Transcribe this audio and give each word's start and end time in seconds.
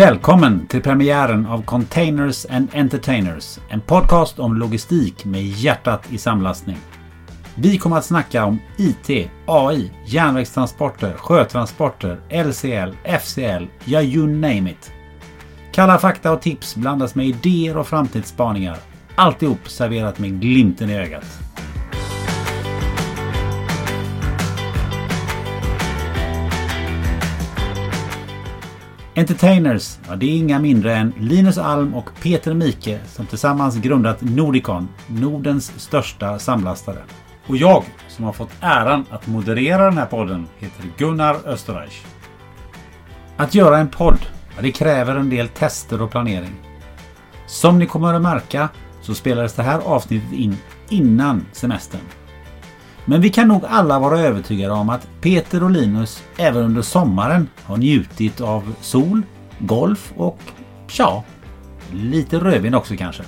Välkommen 0.00 0.66
till 0.66 0.82
premiären 0.82 1.46
av 1.46 1.62
Containers 1.62 2.46
and 2.50 2.68
Entertainers. 2.74 3.58
En 3.68 3.80
podcast 3.80 4.38
om 4.38 4.56
logistik 4.56 5.24
med 5.24 5.42
hjärtat 5.42 6.12
i 6.12 6.18
samlastning. 6.18 6.76
Vi 7.54 7.78
kommer 7.78 7.96
att 7.96 8.04
snacka 8.04 8.44
om 8.44 8.58
IT, 8.78 9.30
AI, 9.46 9.92
järnvägstransporter, 10.06 11.12
sjötransporter, 11.12 12.20
LCL, 12.30 13.18
FCL, 13.20 13.64
ja 13.84 14.02
you 14.02 14.26
name 14.26 14.70
it. 14.70 14.92
Kalla 15.72 15.98
fakta 15.98 16.32
och 16.32 16.42
tips 16.42 16.76
blandas 16.76 17.14
med 17.14 17.26
idéer 17.26 17.76
och 17.76 17.88
framtidsspaningar. 17.88 18.76
Alltihop 19.14 19.68
serverat 19.68 20.18
med 20.18 20.40
glimten 20.40 20.90
i 20.90 20.98
ögat. 20.98 21.49
Entertainers, 29.14 29.98
ja, 30.08 30.16
det 30.16 30.26
är 30.26 30.36
inga 30.36 30.58
mindre 30.58 30.96
än 30.96 31.12
Linus 31.18 31.58
Alm 31.58 31.94
och 31.94 32.10
Peter 32.22 32.54
Mike 32.54 33.00
som 33.06 33.26
tillsammans 33.26 33.76
grundat 33.76 34.20
Nordicon, 34.20 34.88
Nordens 35.06 35.72
största 35.76 36.38
samlastare. 36.38 36.98
Och 37.46 37.56
jag 37.56 37.84
som 38.08 38.24
har 38.24 38.32
fått 38.32 38.50
äran 38.60 39.04
att 39.10 39.26
moderera 39.26 39.84
den 39.84 39.98
här 39.98 40.06
podden 40.06 40.46
heter 40.58 40.84
Gunnar 40.98 41.36
Österreich. 41.46 42.02
Att 43.36 43.54
göra 43.54 43.78
en 43.78 43.88
podd, 43.88 44.18
ja, 44.56 44.62
det 44.62 44.72
kräver 44.72 45.16
en 45.16 45.30
del 45.30 45.48
tester 45.48 46.02
och 46.02 46.10
planering. 46.10 46.60
Som 47.46 47.78
ni 47.78 47.86
kommer 47.86 48.14
att 48.14 48.22
märka 48.22 48.68
så 49.02 49.14
spelades 49.14 49.54
det 49.54 49.62
här 49.62 49.80
avsnittet 49.80 50.32
in 50.32 50.56
innan 50.88 51.46
semestern. 51.52 52.00
Men 53.04 53.20
vi 53.20 53.30
kan 53.30 53.48
nog 53.48 53.64
alla 53.68 53.98
vara 53.98 54.20
övertygade 54.20 54.74
om 54.74 54.90
att 54.90 55.08
Peter 55.20 55.64
och 55.64 55.70
Linus 55.70 56.22
även 56.36 56.62
under 56.62 56.82
sommaren 56.82 57.48
har 57.62 57.76
njutit 57.76 58.40
av 58.40 58.74
sol, 58.80 59.22
golf 59.58 60.12
och 60.16 60.38
ja, 60.98 61.24
lite 61.92 62.38
rödvin 62.38 62.74
också 62.74 62.96
kanske. 62.96 63.22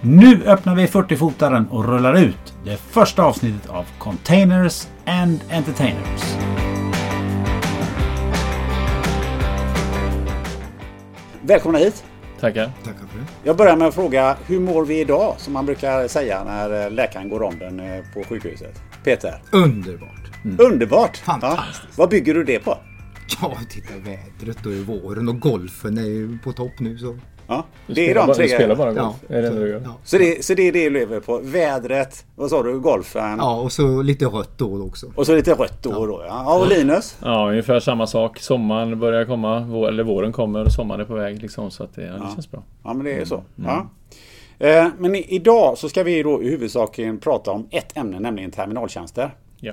Nu 0.00 0.44
öppnar 0.44 0.74
vi 0.74 0.86
40-fotaren 0.86 1.68
och 1.68 1.84
rullar 1.84 2.14
ut 2.14 2.54
det 2.64 2.76
första 2.76 3.22
avsnittet 3.22 3.70
av 3.70 3.86
Containers 3.98 4.86
and 5.06 5.40
Entertainers. 5.50 6.36
Välkomna 11.42 11.78
hit! 11.78 12.04
Tackar. 12.40 12.72
Tackar 12.84 12.98
för 12.98 13.18
det. 13.18 13.24
Jag 13.44 13.56
börjar 13.56 13.76
med 13.76 13.88
att 13.88 13.94
fråga, 13.94 14.36
hur 14.46 14.60
mår 14.60 14.84
vi 14.84 15.00
idag? 15.00 15.34
Som 15.38 15.52
man 15.52 15.66
brukar 15.66 16.08
säga 16.08 16.44
när 16.44 16.90
läkaren 16.90 17.28
går 17.28 17.40
ronden 17.40 17.80
eh, 17.80 18.04
på 18.14 18.24
sjukhuset. 18.24 18.82
Peter? 19.04 19.42
Underbart. 19.52 20.30
Underbart! 20.58 21.16
Fantastiskt. 21.16 21.82
Ja. 21.82 21.88
Vad 21.96 22.08
bygger 22.08 22.34
du 22.34 22.44
det 22.44 22.58
på? 22.58 22.78
Ja, 23.40 23.56
titta 23.68 23.94
vädret 23.98 24.66
och 24.66 24.72
våren 24.72 25.28
och 25.28 25.40
golfen 25.40 25.98
är 25.98 26.02
ju 26.02 26.38
på 26.38 26.52
topp 26.52 26.72
nu 26.80 26.98
så. 26.98 27.18
Ja, 27.48 27.64
Du 27.86 27.94
det 27.94 28.10
är 28.10 28.14
de 28.14 28.26
bara, 28.26 28.34
tre 28.34 28.46
du 28.46 28.48
spelar 28.54 28.74
bara 28.76 28.92
golf? 28.92 29.16
Är 29.28 29.42
det 29.42 29.48
det 29.50 29.60
du 29.60 29.68
gör? 29.68 29.80
ja. 29.84 29.94
Så 30.04 30.18
det, 30.18 30.44
så 30.44 30.54
det 30.54 30.68
är 30.68 30.72
det 30.72 30.84
du 30.84 30.90
lever 30.90 31.20
på? 31.20 31.38
Vädret, 31.42 32.24
vad 32.36 32.50
sa 32.50 32.62
du, 32.62 32.80
golfen 32.80 33.38
ja, 33.38 33.60
och 33.60 33.72
så 33.72 34.02
lite 34.02 34.24
rött 34.26 34.58
då 34.58 34.82
också. 34.86 35.06
och 35.14 35.26
så 35.26 35.34
lite 35.36 35.52
rött 35.54 35.82
då 35.82 35.90
och 35.90 36.06
då. 36.06 36.22
Ja, 36.28 36.42
ja 36.46 36.58
och 36.58 36.68
Linus? 36.68 37.16
Ja, 37.22 37.48
ungefär 37.50 37.80
samma 37.80 38.06
sak. 38.06 38.38
Sommaren 38.38 38.98
börjar 39.00 39.24
komma, 39.24 39.60
vår, 39.60 39.88
eller 39.88 40.02
våren 40.04 40.32
kommer 40.32 40.64
och 40.64 40.72
sommaren 40.72 41.00
är 41.00 41.04
på 41.04 41.14
väg. 41.14 41.42
Liksom, 41.42 41.70
så 41.70 41.82
att 41.84 41.94
det, 41.94 42.02
ja, 42.02 42.12
det 42.12 42.32
känns 42.34 42.50
bra. 42.50 42.62
Ja, 42.84 42.94
men 42.94 43.04
det 43.04 43.12
är 43.12 43.24
så. 43.24 43.42
Ja. 43.56 43.88
Eh, 44.58 44.86
Men 44.98 45.14
idag 45.14 45.78
så 45.78 45.88
ska 45.88 46.02
vi 46.02 46.22
då 46.22 46.42
i 46.42 46.48
huvudsaken 46.50 47.18
prata 47.18 47.50
om 47.50 47.66
ett 47.70 47.96
ämne, 47.96 48.20
nämligen 48.20 48.50
terminaltjänster. 48.50 49.34
Ja. 49.60 49.72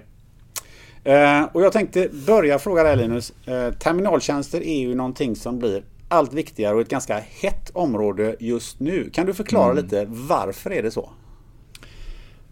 Eh, 1.03 1.43
Och 1.53 1.61
jag 1.61 1.73
tänkte 1.73 2.09
börja 2.27 2.59
fråga 2.59 2.83
dig 2.83 2.95
Linus. 2.97 3.33
Eh, 3.45 3.73
Terminaltjänster 3.73 4.61
är 4.63 4.79
ju 4.79 4.95
någonting 4.95 5.35
som 5.35 5.59
blir 5.59 5.83
allt 6.11 6.33
viktigare 6.33 6.75
och 6.75 6.81
ett 6.81 6.89
ganska 6.89 7.19
hett 7.41 7.71
område 7.73 8.35
just 8.39 8.79
nu. 8.79 9.09
Kan 9.09 9.25
du 9.25 9.33
förklara 9.33 9.73
lite 9.73 10.05
varför 10.07 10.71
är 10.71 10.83
det 10.83 10.91
så? 10.91 11.09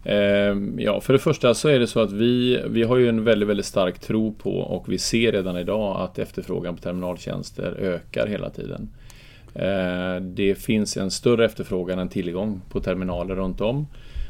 Ehm, 0.04 0.78
ja, 0.78 1.00
för 1.00 1.12
det 1.12 1.18
första 1.18 1.54
så 1.54 1.68
är 1.68 1.78
det 1.78 1.86
så 1.86 2.00
att 2.00 2.12
vi, 2.12 2.62
vi 2.70 2.82
har 2.82 2.96
ju 2.96 3.08
en 3.08 3.24
väldigt, 3.24 3.48
väldigt 3.48 3.66
stark 3.66 3.98
tro 3.98 4.34
på 4.34 4.50
och 4.58 4.92
vi 4.92 4.98
ser 4.98 5.32
redan 5.32 5.56
idag 5.56 6.00
att 6.00 6.18
efterfrågan 6.18 6.76
på 6.76 6.82
terminaltjänster 6.82 7.76
ökar 7.80 8.26
hela 8.26 8.50
tiden. 8.50 8.88
Eh, 9.54 10.16
Det 10.22 10.54
finns 10.54 10.96
en 10.96 11.10
större 11.10 11.44
efterfrågan 11.44 11.98
än 11.98 12.08
tillgång 12.08 12.60
på 12.70 12.80
terminaler 12.80 13.34
runt 13.34 13.60
om. 13.60 13.86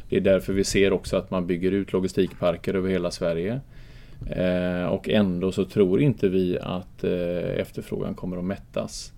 Det 0.08 0.16
är 0.16 0.20
därför 0.20 0.52
vi 0.52 0.64
ser 0.64 0.92
också 0.92 1.16
att 1.16 1.30
man 1.30 1.46
bygger 1.46 1.72
ut 1.72 1.92
logistikparker 1.92 2.74
över 2.74 2.90
hela 2.90 3.10
Sverige. 3.10 3.60
Eh, 4.30 4.84
Och 4.86 5.08
ändå 5.08 5.52
så 5.52 5.64
tror 5.64 6.00
inte 6.00 6.28
vi 6.28 6.58
att 6.62 7.04
eh, 7.04 7.60
efterfrågan 7.60 8.14
kommer 8.14 8.36
att 8.36 8.44
mättas. 8.44 9.12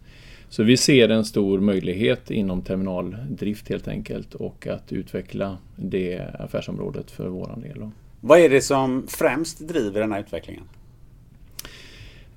Så 0.53 0.63
vi 0.63 0.77
ser 0.77 1.09
en 1.09 1.25
stor 1.25 1.61
möjlighet 1.61 2.31
inom 2.31 2.63
terminaldrift 2.63 3.69
helt 3.69 3.89
enkelt 3.89 4.35
och 4.35 4.67
att 4.67 4.93
utveckla 4.93 5.59
det 5.77 6.23
affärsområdet 6.39 7.11
för 7.11 7.29
våran 7.29 7.61
del. 7.61 7.79
då. 7.81 7.91
Vad 8.21 8.41
är 8.41 8.49
det 8.49 8.61
som 8.61 9.07
främst 9.09 9.69
driver 9.69 10.01
den 10.01 10.13
här 10.13 10.21
utvecklingen? 10.21 10.63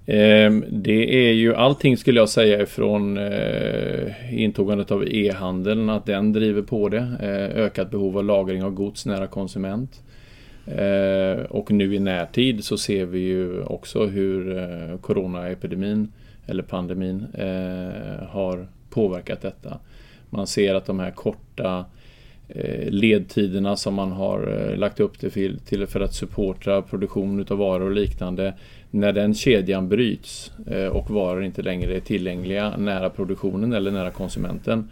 Ehm, 0.05 0.65
Det 0.69 1.27
är 1.29 1.33
ju 1.33 1.55
allting 1.55 1.97
skulle 1.97 2.19
jag 2.19 2.29
säga 2.29 2.61
ifrån 2.61 3.17
eh, 3.17 4.43
intogandet 4.43 4.91
av 4.91 5.07
e-handeln, 5.07 5.89
att 5.89 6.05
den 6.05 6.33
driver 6.33 6.61
på 6.61 6.89
det. 6.89 7.17
Eh, 7.21 7.63
Ökat 7.63 7.91
behov 7.91 8.17
av 8.17 8.25
lagring 8.25 8.63
av 8.63 8.71
gods 8.71 9.05
nära 9.05 9.27
konsument. 9.27 10.03
Eh, 10.67 11.45
Och 11.49 11.71
nu 11.71 11.95
i 11.95 11.99
närtid 11.99 12.63
så 12.63 12.77
ser 12.77 13.05
vi 13.05 13.19
ju 13.19 13.63
också 13.63 14.05
hur 14.05 14.97
coronaepidemin 14.97 16.11
eller 16.47 16.63
pandemin 16.63 17.25
eh, 17.33 18.27
har 18.27 18.67
påverkat 18.89 19.41
detta. 19.41 19.79
Man 20.29 20.47
ser 20.47 20.75
att 20.75 20.85
de 20.85 20.99
här 20.99 21.11
korta 21.11 21.85
eh, 22.47 22.89
ledtiderna 22.89 23.75
som 23.75 23.93
man 23.93 24.11
har 24.11 24.69
eh, 24.71 24.77
lagt 24.77 24.99
upp 24.99 25.19
det 25.19 25.29
till, 25.29 25.59
till 25.59 25.87
för 25.87 25.99
att 25.99 26.13
supporta 26.13 26.81
produktion 26.81 27.39
utav 27.39 27.57
varor 27.57 27.85
och 27.85 27.95
liknande. 27.95 28.53
När 28.91 29.13
den 29.13 29.33
kedjan 29.33 29.89
bryts 29.89 30.51
eh, 30.67 30.87
och 30.87 31.09
varor 31.09 31.43
inte 31.43 31.61
längre 31.61 31.95
är 31.95 31.99
tillgängliga 31.99 32.77
nära 32.77 33.09
produktionen 33.09 33.73
eller 33.73 33.91
nära 33.91 34.11
konsumenten 34.11 34.89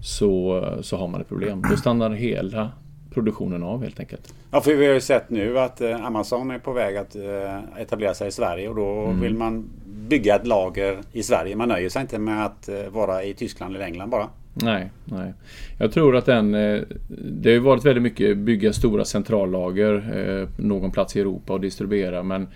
så, 0.00 0.64
så 0.80 0.96
har 0.96 1.08
man 1.08 1.20
ett 1.20 1.28
problem. 1.28 1.62
Då 1.70 1.76
stannar 1.76 2.10
hela 2.10 2.70
produktionen 3.16 3.62
av 3.62 3.82
helt 3.82 4.00
enkelt. 4.00 4.34
Ja, 4.50 4.60
för 4.60 4.74
vi 4.74 4.86
har 4.86 4.94
ju 4.94 5.00
sett 5.00 5.30
nu 5.30 5.58
att 5.58 5.80
eh, 5.80 6.04
Amazon 6.04 6.50
är 6.50 6.58
på 6.58 6.72
väg 6.72 6.96
att 6.96 7.16
eh, 7.16 7.80
etablera 7.82 8.14
sig 8.14 8.28
i 8.28 8.30
Sverige 8.30 8.68
och 8.68 8.74
då 8.74 9.14
vill 9.22 9.34
man 9.34 9.70
bygga 10.08 10.36
ett 10.36 10.46
lager 10.46 10.98
i 11.12 11.22
Sverige. 11.22 11.56
Man 11.56 11.68
nöjer 11.68 11.88
sig 11.88 12.02
inte 12.02 12.18
med 12.18 12.46
att 12.46 12.68
eh, 12.68 12.88
vara 12.90 13.24
i 13.24 13.34
Tyskland 13.34 13.74
eller 13.74 13.84
England 13.84 14.10
bara. 14.10 14.28
Nej, 14.54 14.90
nej. 15.04 15.32
Jag 15.78 15.92
tror 15.92 16.16
att 16.16 16.26
den... 16.26 16.52
Det 16.52 17.48
har 17.48 17.54
ju 17.54 17.58
varit 17.58 17.84
väldigt 17.84 18.02
mycket 18.02 18.36
bygga 18.36 18.72
stora 18.72 19.04
centrallager 19.04 20.48
någon 20.56 20.90
plats 20.90 21.16
i 21.16 21.20
Europa 21.20 21.52
och 21.52 21.60
distribuera 21.60 22.22
men 22.22 22.48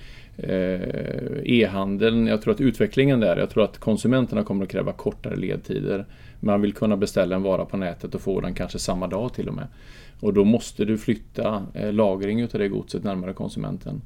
eh, 0.43 0.81
e-handeln, 1.44 2.26
jag 2.26 2.43
tror 2.43 2.54
att 2.54 2.60
utvecklingen 2.60 3.20
där, 3.20 3.37
jag 3.37 3.50
tror 3.50 3.65
att 3.65 3.78
konsumenterna 3.78 4.44
kommer 4.44 4.65
att 4.65 4.70
kräva 4.70 4.93
kortare 4.93 5.37
ledtider. 5.37 6.06
Man 6.41 6.60
vill 6.60 6.72
kunna 6.72 6.97
beställa 6.97 7.37
en 7.37 7.43
vara 7.43 7.65
på 7.65 7.76
nätet 7.76 8.15
och 8.15 8.20
få 8.20 8.41
den 8.41 8.54
kanske 8.54 8.78
samma 8.78 9.06
dag 9.06 9.34
till 9.34 9.49
och 9.49 9.54
med. 9.54 9.66
Och 10.20 10.34
då 10.34 10.44
måste 10.44 10.84
du 10.84 10.98
flytta 10.98 11.66
eh, 11.75 11.92
lagring 11.92 12.41
utav 12.41 12.60
det 12.60 12.69
godset 12.69 13.04
närmare 13.04 13.32
konsumenten. 13.32 14.03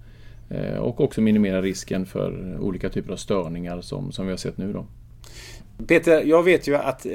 Eh, 0.51 0.77
Och 0.77 1.01
också 1.01 1.21
minimera 1.21 1.63
risken 1.63 2.07
för 2.07 2.59
olika 2.61 2.89
typer 2.89 3.13
av 3.13 3.17
störningar 3.17 3.81
som, 3.81 4.13
som 4.13 4.27
vi 4.27 4.33
har 4.33 4.39
sett 4.39 4.59
nu 4.59 4.73
då. 4.73 4.87
Peter, 5.87 6.23
jag 6.25 6.43
vet 6.43 6.69
ju 6.69 6.77
att 6.77 7.07
eh, 7.07 7.13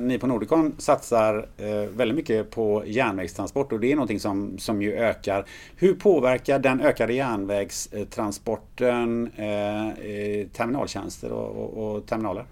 ni 0.00 0.18
på 0.20 0.26
Nordicon 0.26 0.74
satsar 0.78 1.46
eh, 1.58 1.84
väldigt 1.96 2.16
mycket 2.16 2.50
på 2.50 2.82
järnvägstransport 2.86 3.72
och 3.72 3.80
det 3.80 3.92
är 3.92 3.96
någonting 3.96 4.20
som, 4.20 4.58
som 4.58 4.82
ju 4.82 4.94
ökar. 4.94 5.44
Hur 5.76 5.94
påverkar 5.94 6.58
den 6.58 6.80
ökade 6.80 7.12
järnvägstransporten 7.12 9.30
eh, 9.36 9.88
eh, 9.88 10.46
terminaltjänster 10.52 11.32
och, 11.32 11.56
och, 11.56 11.96
och 11.96 12.06
terminaler? 12.06 12.44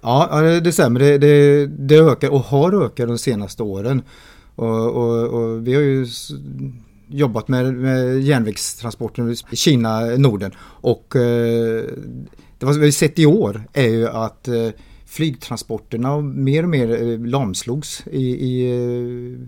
Ja, 0.00 0.40
det 0.64 0.72
stämmer. 0.72 1.00
Det, 1.00 1.18
det, 1.18 1.66
det 1.66 1.98
ökar 1.98 2.32
och 2.32 2.40
har 2.40 2.84
ökat 2.84 3.08
de 3.08 3.18
senaste 3.18 3.62
åren. 3.62 4.02
Och, 4.60 4.96
och, 4.96 5.28
och 5.28 5.66
vi 5.66 5.74
har 5.74 5.82
ju 5.82 6.06
jobbat 7.08 7.48
med, 7.48 7.74
med 7.74 8.20
järnvägstransporten 8.20 9.36
i 9.50 9.56
Kina, 9.56 10.00
Norden. 10.00 10.52
Och 10.60 11.16
eh, 11.16 11.84
det 12.58 12.66
vi 12.66 12.84
har 12.84 12.90
sett 12.90 13.18
i 13.18 13.26
år 13.26 13.62
är 13.72 13.88
ju 13.88 14.08
att 14.08 14.48
eh, 14.48 14.68
flygtransporterna 15.06 16.20
mer 16.20 16.62
och 16.62 16.68
mer 16.68 17.02
eh, 17.02 17.18
lamslogs 17.18 18.02
i, 18.06 18.26
i, 18.26 18.70
eh, 18.70 18.76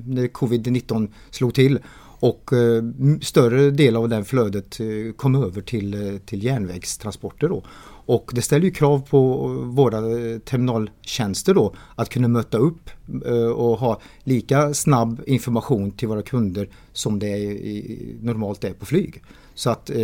när 0.06 0.29
covid-19 0.29 1.09
slog 1.31 1.55
till. 1.55 1.79
Och 2.23 2.53
eh, 2.53 2.82
större 3.20 3.70
del 3.70 3.97
av 3.97 4.09
det 4.09 4.25
flödet 4.25 4.81
eh, 4.81 5.12
kom 5.17 5.35
över 5.35 5.62
till, 5.62 5.94
eh, 5.94 6.19
till 6.19 6.44
järnvägstransporter 6.44 7.49
då. 7.49 7.64
Och 8.06 8.31
det 8.34 8.43
ställer 8.43 8.64
ju 8.64 8.70
krav 8.70 9.08
på 9.10 9.49
våra 9.49 9.99
eh, 9.99 10.38
terminaltjänster 10.38 11.54
då 11.54 11.75
att 11.94 12.08
kunna 12.08 12.28
möta 12.28 12.58
upp 12.58 12.90
eh, 13.26 13.50
och 13.50 13.78
ha 13.78 14.00
lika 14.25 14.75
snabb 14.75 15.22
information 15.26 15.90
till 15.90 16.08
våra 16.08 16.22
kunder 16.22 16.69
som 16.93 17.19
det 17.19 17.28
är 17.28 18.25
normalt 18.25 18.64
är 18.64 18.72
på 18.72 18.87
flyg. 18.87 19.22
Så 19.54 19.70
att 19.70 19.90
eh, 19.90 19.96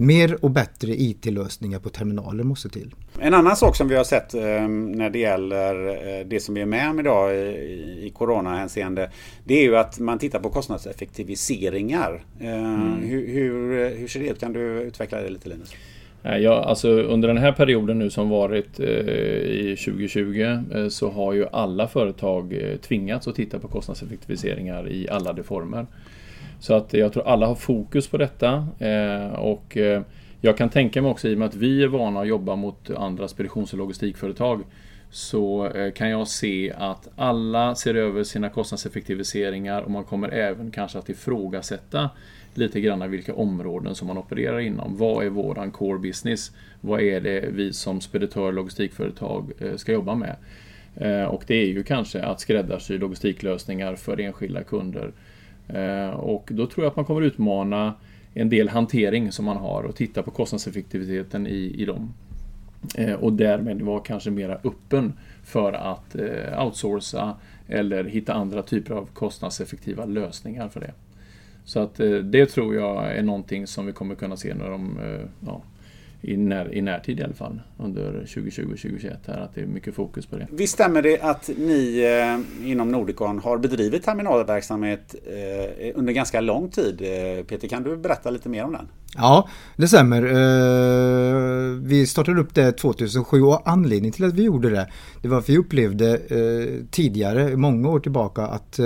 mer 0.00 0.44
och 0.44 0.50
bättre 0.50 1.00
IT-lösningar 1.00 1.78
på 1.78 1.88
terminaler 1.88 2.44
måste 2.44 2.68
till. 2.68 2.94
En 3.18 3.34
annan 3.34 3.56
sak 3.56 3.76
som 3.76 3.88
vi 3.88 3.96
har 3.96 4.04
sett 4.04 4.34
eh, 4.34 4.68
när 4.68 5.10
det 5.10 5.18
gäller 5.18 5.88
eh, 5.88 6.26
det 6.26 6.40
som 6.40 6.54
vi 6.54 6.60
är 6.60 6.66
med 6.66 6.90
om 6.90 7.00
idag 7.00 7.34
i, 7.34 7.38
i 8.06 8.12
coronahänseende. 8.14 9.10
Det 9.44 9.54
är 9.54 9.62
ju 9.62 9.76
att 9.76 9.98
man 9.98 10.18
tittar 10.18 10.40
på 10.40 10.50
kostnadseffektiviseringar. 10.50 12.24
Eh, 12.40 12.54
mm. 12.54 13.02
hur, 13.02 13.26
hur, 13.26 13.88
hur 13.96 14.08
ser 14.08 14.20
det 14.20 14.28
ut? 14.28 14.40
Kan 14.40 14.52
du 14.52 14.60
utveckla 14.60 15.20
det 15.20 15.30
lite 15.30 15.48
Linus? 15.48 15.74
Ja, 16.22 16.64
alltså 16.64 16.88
under 16.88 17.28
den 17.28 17.38
här 17.38 17.52
perioden 17.52 17.98
nu 17.98 18.10
som 18.10 18.28
varit 18.28 18.80
eh, 18.80 18.86
i 18.86 19.76
2020 19.84 20.58
eh, 20.74 20.88
så 20.88 21.10
har 21.10 21.32
ju 21.32 21.46
alla 21.52 21.88
företag 21.88 22.52
eh, 22.52 22.76
tvingats 22.76 23.28
att 23.28 23.34
titta 23.34 23.58
på 23.58 23.68
kostnadseffektiviseringar 23.68 24.88
i 24.88 25.08
alla 25.08 25.32
de 25.32 25.42
former. 25.42 25.86
Så 26.60 26.74
att 26.74 26.92
jag 26.92 27.12
tror 27.12 27.26
alla 27.28 27.46
har 27.46 27.54
fokus 27.54 28.08
på 28.08 28.16
detta 28.16 28.66
eh, 28.78 29.32
och 29.32 29.76
eh, 29.76 30.02
jag 30.40 30.56
kan 30.56 30.68
tänka 30.68 31.02
mig 31.02 31.10
också 31.10 31.28
i 31.28 31.34
och 31.34 31.38
med 31.38 31.48
att 31.48 31.54
vi 31.54 31.82
är 31.82 31.88
vana 31.88 32.20
att 32.20 32.28
jobba 32.28 32.56
mot 32.56 32.90
andra 32.90 33.28
speditions 33.28 33.72
och 33.72 33.78
logistikföretag 33.78 34.64
så 35.10 35.66
eh, 35.66 35.92
kan 35.92 36.10
jag 36.10 36.28
se 36.28 36.72
att 36.78 37.08
alla 37.16 37.74
ser 37.74 37.94
över 37.94 38.24
sina 38.24 38.48
kostnadseffektiviseringar 38.48 39.82
och 39.82 39.90
man 39.90 40.04
kommer 40.04 40.28
även 40.28 40.70
kanske 40.70 40.98
att 40.98 41.08
ifrågasätta 41.08 42.10
lite 42.54 42.80
grann 42.80 43.10
vilka 43.10 43.34
områden 43.34 43.94
som 43.94 44.06
man 44.06 44.18
opererar 44.18 44.58
inom. 44.58 44.96
Vad 44.96 45.26
är 45.26 45.30
våran 45.30 45.70
core 45.70 45.98
business? 45.98 46.52
Vad 46.80 47.00
är 47.00 47.20
det 47.20 47.48
vi 47.52 47.72
som 47.72 48.00
speditör 48.00 48.46
och 48.46 48.52
logistikföretag 48.52 49.52
eh, 49.58 49.76
ska 49.76 49.92
jobba 49.92 50.14
med? 50.14 50.36
Eh, 50.96 51.24
och 51.24 51.44
det 51.46 51.54
är 51.54 51.66
ju 51.66 51.82
kanske 51.82 52.22
att 52.22 52.40
skräddarsy 52.40 52.98
logistiklösningar 52.98 53.96
för 53.96 54.20
enskilda 54.20 54.62
kunder. 54.62 55.12
Eh, 55.68 56.10
och 56.10 56.48
då 56.52 56.66
tror 56.66 56.84
jag 56.84 56.90
att 56.90 56.96
man 56.96 57.04
kommer 57.04 57.22
utmana 57.22 57.94
en 58.34 58.48
del 58.48 58.68
hantering 58.68 59.32
som 59.32 59.44
man 59.44 59.56
har 59.56 59.82
och 59.82 59.96
titta 59.96 60.22
på 60.22 60.30
kostnadseffektiviteten 60.30 61.46
i, 61.46 61.74
i 61.78 61.84
dem. 61.84 62.14
Och 63.18 63.32
därmed 63.32 63.82
vara 63.82 64.00
kanske 64.00 64.30
mera 64.30 64.54
öppen 64.64 65.12
för 65.44 65.72
att 65.72 66.16
outsourca 66.58 67.34
eller 67.68 68.04
hitta 68.04 68.34
andra 68.34 68.62
typer 68.62 68.94
av 68.94 69.06
kostnadseffektiva 69.06 70.04
lösningar 70.04 70.68
för 70.68 70.80
det. 70.80 70.92
Så 71.70 71.80
att 71.80 72.00
eh, 72.00 72.10
det 72.10 72.46
tror 72.46 72.74
jag 72.74 73.16
är 73.16 73.22
någonting 73.22 73.66
som 73.66 73.86
vi 73.86 73.92
kommer 73.92 74.14
kunna 74.14 74.36
se 74.36 74.54
när 74.54 74.70
de, 74.70 74.98
eh, 74.98 75.26
ja, 75.46 75.62
i, 76.20 76.36
när, 76.36 76.74
i 76.74 76.82
närtid 76.82 77.20
i 77.20 77.22
alla 77.22 77.34
fall, 77.34 77.60
under 77.78 78.12
2020 78.12 78.62
och 78.62 78.68
2021 78.68 79.18
här, 79.26 79.40
att 79.40 79.54
det 79.54 79.60
är 79.60 79.66
mycket 79.66 79.94
fokus 79.94 80.26
på 80.26 80.36
det. 80.36 80.46
Visst 80.50 80.72
stämmer 80.74 81.02
det 81.02 81.20
att 81.20 81.50
ni 81.56 82.00
eh, 82.00 82.70
inom 82.70 82.88
Nordicon 82.88 83.38
har 83.38 83.58
bedrivit 83.58 84.04
terminalverksamhet 84.04 85.14
eh, 85.26 85.92
under 85.94 86.12
ganska 86.12 86.40
lång 86.40 86.68
tid? 86.68 86.98
Peter, 87.46 87.68
kan 87.68 87.82
du 87.82 87.96
berätta 87.96 88.30
lite 88.30 88.48
mer 88.48 88.64
om 88.64 88.72
den? 88.72 88.88
Ja, 89.16 89.48
det 89.76 89.88
stämmer. 89.88 90.22
Eh, 90.22 91.80
vi 91.82 92.06
startade 92.06 92.40
upp 92.40 92.54
det 92.54 92.72
2007 92.72 93.42
och 93.42 93.68
anledningen 93.68 94.12
till 94.12 94.24
att 94.24 94.34
vi 94.34 94.42
gjorde 94.42 94.70
det, 94.70 94.90
det 95.22 95.28
var 95.28 95.38
att 95.38 95.48
vi 95.48 95.58
upplevde 95.58 96.20
tidigare, 96.90 97.56
många 97.56 97.88
år 97.88 98.00
tillbaka, 98.00 98.42
att 98.42 98.80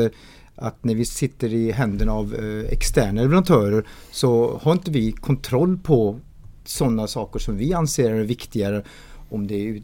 att 0.57 0.85
när 0.85 0.95
vi 0.95 1.05
sitter 1.05 1.55
i 1.55 1.71
händerna 1.71 2.13
av 2.13 2.35
eh, 2.35 2.73
externa 2.73 3.23
leverantörer 3.23 3.85
så 4.11 4.61
har 4.63 4.73
inte 4.73 4.91
vi 4.91 5.13
kontroll 5.13 5.79
på 5.79 6.21
sådana 6.65 7.07
saker 7.07 7.39
som 7.39 7.57
vi 7.57 7.75
anser 7.75 8.11
är 8.11 8.25
viktigare. 8.25 8.83
Om 9.29 9.47
det 9.47 9.69
är 9.69 9.83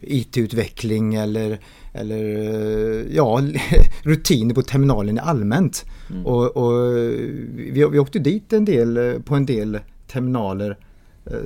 IT-utveckling 0.00 1.14
eller, 1.14 1.60
eller 1.92 2.24
eh, 2.24 3.16
ja, 3.16 3.40
rutiner 4.02 4.54
på 4.54 4.62
terminalen 4.62 5.18
allmänt. 5.18 5.84
Mm. 6.10 6.26
Och, 6.26 6.56
och, 6.56 6.96
vi, 7.54 7.88
vi 7.92 7.98
åkte 7.98 8.18
dit 8.18 8.52
en 8.52 8.64
del 8.64 8.96
eh, 8.96 9.18
på 9.22 9.34
en 9.34 9.46
del 9.46 9.78
terminaler 10.06 10.76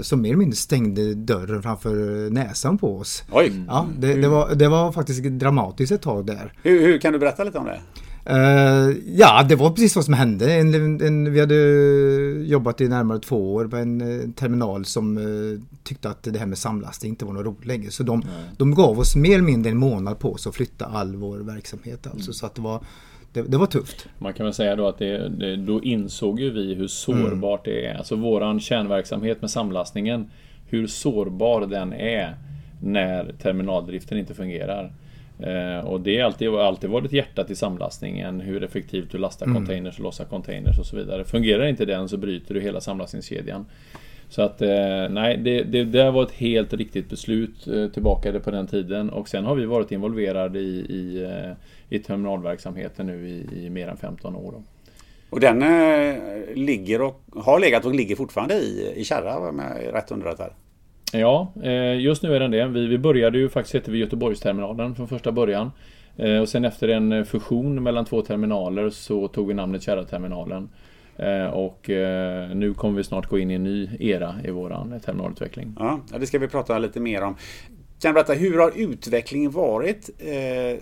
som 0.00 0.23
mer 0.23 0.29
eller 0.29 0.38
mindre 0.38 0.56
stängde 0.56 1.14
dörren 1.14 1.62
framför 1.62 2.31
näsan 2.31 2.79
på 2.79 2.99
oss. 2.99 3.25
Oj! 3.32 3.52
Ja, 3.69 3.87
det, 3.99 4.14
det, 4.14 4.29
var, 4.29 4.55
det 4.55 4.69
var 4.69 4.93
faktiskt 4.93 5.25
dramatiskt 5.25 5.93
ett 5.93 6.02
tag 6.02 6.26
där. 6.26 6.52
Hur, 6.62 6.81
hur 6.81 6.99
kan 6.99 7.12
du 7.12 7.19
berätta 7.19 7.44
lite 7.44 7.58
om 7.58 7.64
det? 7.64 7.81
Uh, 8.31 8.97
ja, 9.06 9.47
det 9.49 9.56
var 9.56 9.71
precis 9.71 9.97
vad 9.97 10.05
som 10.05 10.15
hände. 10.15 10.55
En, 10.55 11.00
en, 11.00 11.32
vi 11.32 11.41
hade 11.41 11.55
jobbat 12.47 12.81
i 12.81 12.88
närmare 12.88 13.19
två 13.19 13.55
år 13.55 13.69
på 13.69 13.76
en 13.76 14.03
uh, 14.03 14.31
terminal 14.31 14.85
som 14.85 15.19
uh, 15.19 15.61
tyckte 15.82 16.09
att 16.11 16.23
det 16.23 16.38
här 16.38 16.47
med 16.47 16.59
samlastning 16.59 17.11
inte 17.11 17.25
var 17.25 17.32
något 17.32 17.47
roligt 17.47 17.67
längre. 17.67 17.91
Så 17.91 18.03
de, 18.03 18.23
de 18.56 18.75
gav 18.75 18.99
oss 18.99 19.17
mer 19.17 19.35
eller 19.35 19.44
mindre 19.44 19.71
en 19.71 19.76
månad 19.76 20.19
på 20.19 20.32
oss 20.32 20.47
att 20.47 20.55
flytta 20.55 20.85
all 20.85 21.17
vår 21.17 21.38
verksamhet. 21.38 22.06
Alltså, 22.06 22.29
mm. 22.29 22.35
Så 22.35 22.47
att 22.47 22.55
det 22.55 22.62
var 22.62 22.81
det, 23.32 23.43
det, 23.43 23.56
var 23.56 23.67
tufft. 23.67 24.09
Man 24.19 24.35
kan 24.35 24.47
väl 24.47 24.55
säga 24.55 24.76
då 24.76 24.88
att 24.88 24.99
det, 24.99 25.29
det, 25.29 25.56
då 25.56 25.82
insåg 25.82 26.41
ju 26.41 26.50
vi 26.50 26.75
hur 26.75 26.87
sårbart 26.87 27.67
mm. 27.67 27.76
det 27.76 27.87
är. 27.87 27.94
Alltså 27.94 28.17
våran 28.17 28.61
kärnverksamhet 28.61 29.41
med 29.41 29.50
samlastningen. 29.50 30.31
Hur 30.67 30.87
sårbar 30.87 31.67
den 31.67 31.93
är 31.93 32.37
när 32.82 33.35
terminaldriften 33.43 34.19
inte 34.19 34.35
fungerar. 34.35 34.93
Eh, 35.38 35.86
och 35.86 36.00
det 36.00 36.19
har 36.19 36.26
alltid, 36.26 36.48
alltid 36.48 36.90
varit 36.90 37.12
hjärtat 37.12 37.50
i 37.50 37.54
samlastningen. 37.54 38.40
Hur 38.40 38.64
effektivt 38.64 39.10
du 39.10 39.19
lastar 39.19 39.46
mm. 39.46 39.56
containers 39.56 39.98
och 39.98 40.04
lossar 40.04 40.25
containers 40.25 40.78
och 40.78 40.86
så 40.86 40.96
vidare. 40.96 41.25
Fungerar 41.25 41.66
inte 41.66 41.84
den 41.84 42.08
så 42.08 42.16
bryter 42.16 42.54
du 42.54 42.60
hela 42.60 42.81
samlastningskedjan. 42.81 43.66
Så 44.28 44.42
att 44.42 44.62
eh, 44.62 45.08
nej, 45.10 45.36
det, 45.36 45.62
det, 45.62 45.84
det 45.84 46.10
var 46.10 46.22
ett 46.22 46.32
helt 46.32 46.72
riktigt 46.72 47.10
beslut 47.10 47.66
eh, 47.66 47.88
tillbaka 47.88 48.40
på 48.40 48.50
den 48.50 48.66
tiden. 48.66 49.10
Och 49.10 49.28
sen 49.28 49.44
har 49.44 49.54
vi 49.54 49.66
varit 49.66 49.92
involverade 49.92 50.58
i, 50.58 50.78
i, 50.78 51.28
i 51.88 51.98
terminalverksamheten 51.98 53.06
nu 53.06 53.28
i, 53.28 53.66
i 53.66 53.70
mer 53.70 53.88
än 53.88 53.96
15 53.96 54.37
år. 54.37 54.52
Då. 54.52 54.62
Och 55.30 55.40
den 55.40 55.64
ligger 56.54 57.02
och 57.02 57.20
har 57.37 57.60
legat 57.60 57.84
och 57.84 57.94
ligger 57.94 58.16
fortfarande 58.16 58.54
i, 58.54 58.92
i 58.96 59.04
Kärra 59.04 59.48
om 59.48 59.58
jag 59.58 59.84
är 59.84 59.92
rätt 59.92 60.10
underrättad? 60.10 60.50
Ja, 61.14 61.52
eh, 61.62 62.00
just 62.00 62.22
nu 62.22 62.34
är 62.34 62.40
den 62.40 62.50
det. 62.50 62.66
Vi, 62.66 62.87
vi 62.87 62.99
började 62.99 63.38
ju 63.38 63.49
faktiskt 63.49 63.75
hette 63.75 63.90
vi 63.90 63.99
Göteborgsterminalen 63.99 64.94
från 64.94 65.08
första 65.08 65.32
början. 65.32 65.70
Eh, 66.16 66.38
och 66.38 66.49
sen 66.49 66.64
efter 66.64 66.88
en 66.88 67.12
eh, 67.12 67.25
fusion 67.25 67.82
mellan 67.82 68.05
två 68.05 68.22
terminaler 68.22 68.90
så 68.90 69.28
tog 69.28 69.49
vi 69.49 69.55
namnet 69.55 69.82
Kärraterminalen. 69.82 70.69
Och 71.52 71.90
nu 72.55 72.75
kommer 72.76 72.96
vi 72.96 73.05
snart 73.05 73.28
gå 73.28 73.38
in 73.38 73.50
i 73.50 73.55
en 73.55 73.64
ny 73.64 73.88
era 74.00 74.34
i 74.44 74.50
våran 74.50 75.00
terminalutveckling. 75.00 75.76
Ja, 75.78 76.00
det 76.19 76.26
ska 76.26 76.38
vi 76.38 76.49
prata 76.49 76.78
lite 76.78 77.00
mer 77.00 77.22
om. 77.22 77.37
Kan 78.00 78.11
du 78.11 78.12
berätta, 78.12 78.32
hur 78.32 78.58
har 78.58 78.72
utvecklingen 78.76 79.50
varit 79.50 80.11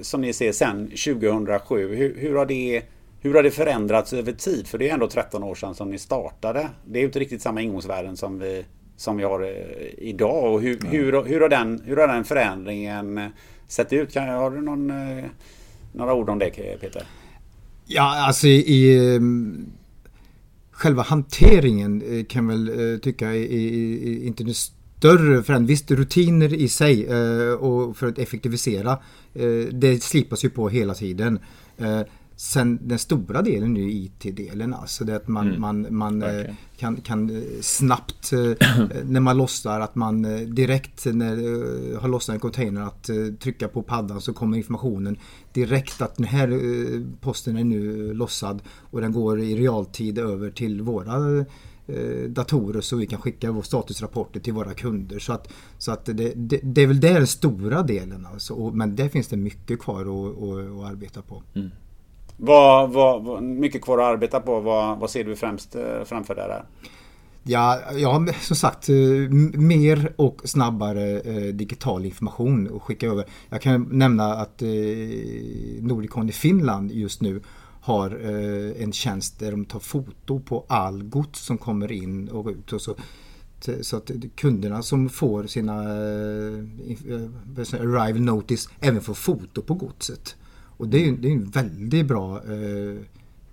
som 0.01 0.21
ni 0.21 0.33
ser 0.33 0.53
sedan 0.53 0.87
2007? 0.87 1.97
Hur, 1.97 2.17
hur, 2.19 2.37
har 2.37 2.47
det, 2.47 2.83
hur 3.21 3.35
har 3.35 3.43
det 3.43 3.51
förändrats 3.51 4.12
över 4.12 4.33
tid? 4.33 4.67
För 4.67 4.79
det 4.79 4.89
är 4.89 4.95
ändå 4.95 5.09
13 5.09 5.43
år 5.43 5.55
sedan 5.55 5.75
som 5.75 5.91
ni 5.91 5.99
startade. 5.99 6.69
Det 6.85 6.99
är 6.99 7.01
ju 7.01 7.07
inte 7.07 7.19
riktigt 7.19 7.43
samma 7.43 7.62
ingångsvärden 7.62 8.17
som 8.17 8.39
vi 8.39 8.65
som 9.03 9.17
vi 9.17 9.25
har 9.25 9.43
eh, 9.43 10.09
idag. 10.09 10.55
Och 10.55 10.63
hur, 10.63 10.79
ja. 10.83 10.91
hur, 10.91 11.25
hur, 11.25 11.41
har 11.41 11.49
den, 11.49 11.83
hur 11.85 11.97
har 11.97 12.09
den 12.09 12.25
förändringen 12.25 13.19
eh, 13.19 13.27
sett 13.69 13.93
ut? 13.93 14.13
Kan, 14.13 14.29
har 14.29 14.51
du 14.51 14.61
någon, 14.63 14.91
eh, 14.91 15.25
några 15.93 16.15
ord 16.15 16.31
om 16.31 16.39
det 16.39 16.51
Peter? 16.81 17.03
Ja, 17.87 18.27
alltså 18.27 18.47
i 18.47 19.15
ehm, 19.17 19.67
själva 20.71 21.03
hanteringen 21.03 22.25
kan 22.29 22.49
väl 22.49 23.01
tycka 23.03 23.35
är 23.35 24.27
inte 24.27 24.45
det 24.45 24.55
större 24.55 25.43
förändring. 25.43 25.67
Visst, 25.67 25.91
rutiner 25.91 26.55
i 26.55 26.69
sig 26.69 27.07
och 27.55 27.97
för 27.97 28.07
att 28.07 28.19
effektivisera, 28.19 28.99
det 29.73 30.03
slipas 30.03 30.45
ju 30.45 30.51
på 30.51 30.69
hela 30.69 30.95
tiden. 30.95 31.39
Sen 32.37 32.79
den 32.83 32.99
stora 32.99 33.43
delen 33.43 33.77
är 33.77 33.81
ju 33.81 33.93
IT-delen, 33.93 34.75
alltså 34.75 35.05
det 35.05 35.17
att 35.17 35.29
man, 35.29 35.49
mm. 35.49 35.61
man, 35.61 35.97
man 35.97 36.23
eh, 36.23 36.55
kan, 36.77 36.97
kan 36.97 37.31
eh, 37.31 37.43
snabbt 37.61 38.33
eh, 38.33 38.39
när 39.05 39.21
man 39.21 39.37
lossar 39.37 39.81
att 39.81 39.95
man 39.95 40.23
direkt 40.55 41.05
när 41.05 41.37
har 42.01 42.09
lossnat 42.09 42.35
en 42.35 42.41
container 42.41 42.83
att 42.83 43.11
trycka 43.41 43.69
på 43.69 43.83
paddan 43.83 44.21
så 44.21 44.33
kommer 44.33 44.57
informationen 44.57 45.19
direkt 45.53 46.03
att 46.03 46.17
den 46.17 46.27
här 46.27 46.49
posten 47.21 47.57
är 47.57 47.65
nu 47.65 48.15
lossad 48.15 48.62
och 48.69 49.01
den 49.01 49.12
går 49.12 49.41
i 49.41 49.57
realtid 49.57 50.19
över 50.19 50.51
till 50.51 50.83
våra 50.83 51.45
datorer 52.29 52.81
så 52.81 52.97
vi 52.97 53.07
kan 53.07 53.21
skicka 53.21 53.53
vår 53.53 53.62
statusrapporter 53.62 54.41
till 54.41 54.53
våra 54.53 54.75
kunder. 54.75 55.19
Så 55.19 55.33
att, 55.33 55.53
så 55.79 55.93
att 55.93 56.05
det, 56.05 56.33
det, 56.37 56.61
det 56.62 56.83
är 56.83 56.87
väl 56.87 57.01
det 57.01 57.12
den 57.12 57.27
stora 57.27 57.83
delen 57.83 58.27
alltså. 58.27 58.71
Men 58.71 58.97
där 58.97 59.09
finns 59.09 59.29
det 59.29 59.37
mycket 59.37 59.81
kvar 59.81 60.01
att, 60.01 60.43
att, 60.43 60.81
att 60.81 60.93
arbeta 60.93 61.23
på. 61.23 61.43
Mm. 61.55 61.71
Vad, 62.45 62.93
vad, 62.93 63.43
mycket 63.43 63.83
kvar 63.83 63.99
att 63.99 64.05
arbeta 64.05 64.41
på. 64.41 64.61
Vad, 64.61 64.99
vad 64.99 65.11
ser 65.11 65.25
du 65.25 65.37
främst 65.37 65.75
eh, 65.75 66.05
framför 66.05 66.35
dig 66.35 66.49
där? 66.49 66.65
Ja, 67.43 67.81
ja, 67.97 68.27
eh, 68.29 68.35
som 68.41 68.57
sagt 68.57 68.89
eh, 68.89 68.95
mer 69.55 70.13
och 70.17 70.41
snabbare 70.45 71.23
digital 71.53 72.05
information 72.05 72.77
att 72.77 72.83
skicka 72.83 73.07
över. 73.07 73.25
Jag 73.51 73.63
kan 73.63 73.89
nämna 73.93 74.35
att 74.35 74.63
Nordicon 75.81 76.29
i 76.29 76.33
Finland 76.33 76.93
just 76.93 77.21
nu 77.21 77.43
har 77.81 78.11
en 78.79 78.93
tjänst 78.93 79.39
där 79.39 79.51
de 79.51 79.65
tar 79.65 79.81
foto 79.81 80.41
på 80.41 80.65
all 80.69 81.03
gods 81.03 81.41
som 81.41 81.59
kommer 81.59 81.93
in 81.93 82.29
och 82.29 82.47
ut. 82.47 82.73
Och 82.73 82.81
så, 82.81 82.95
så 83.81 83.97
att 83.97 84.11
kunderna 84.37 84.83
som 84.83 85.09
får 85.09 85.47
sina 85.47 85.75
arrival 87.81 88.21
notice 88.21 88.69
även 88.81 89.01
får 89.01 89.15
foto 89.15 89.63
på 89.63 89.75
godset. 89.75 90.37
Och 90.83 90.89
det 90.89 91.09
är, 91.09 91.12
det 91.12 91.29
är 91.29 91.33
en 91.33 91.51
väldigt 91.51 92.07
bra 92.07 92.43
eh, 92.49 92.97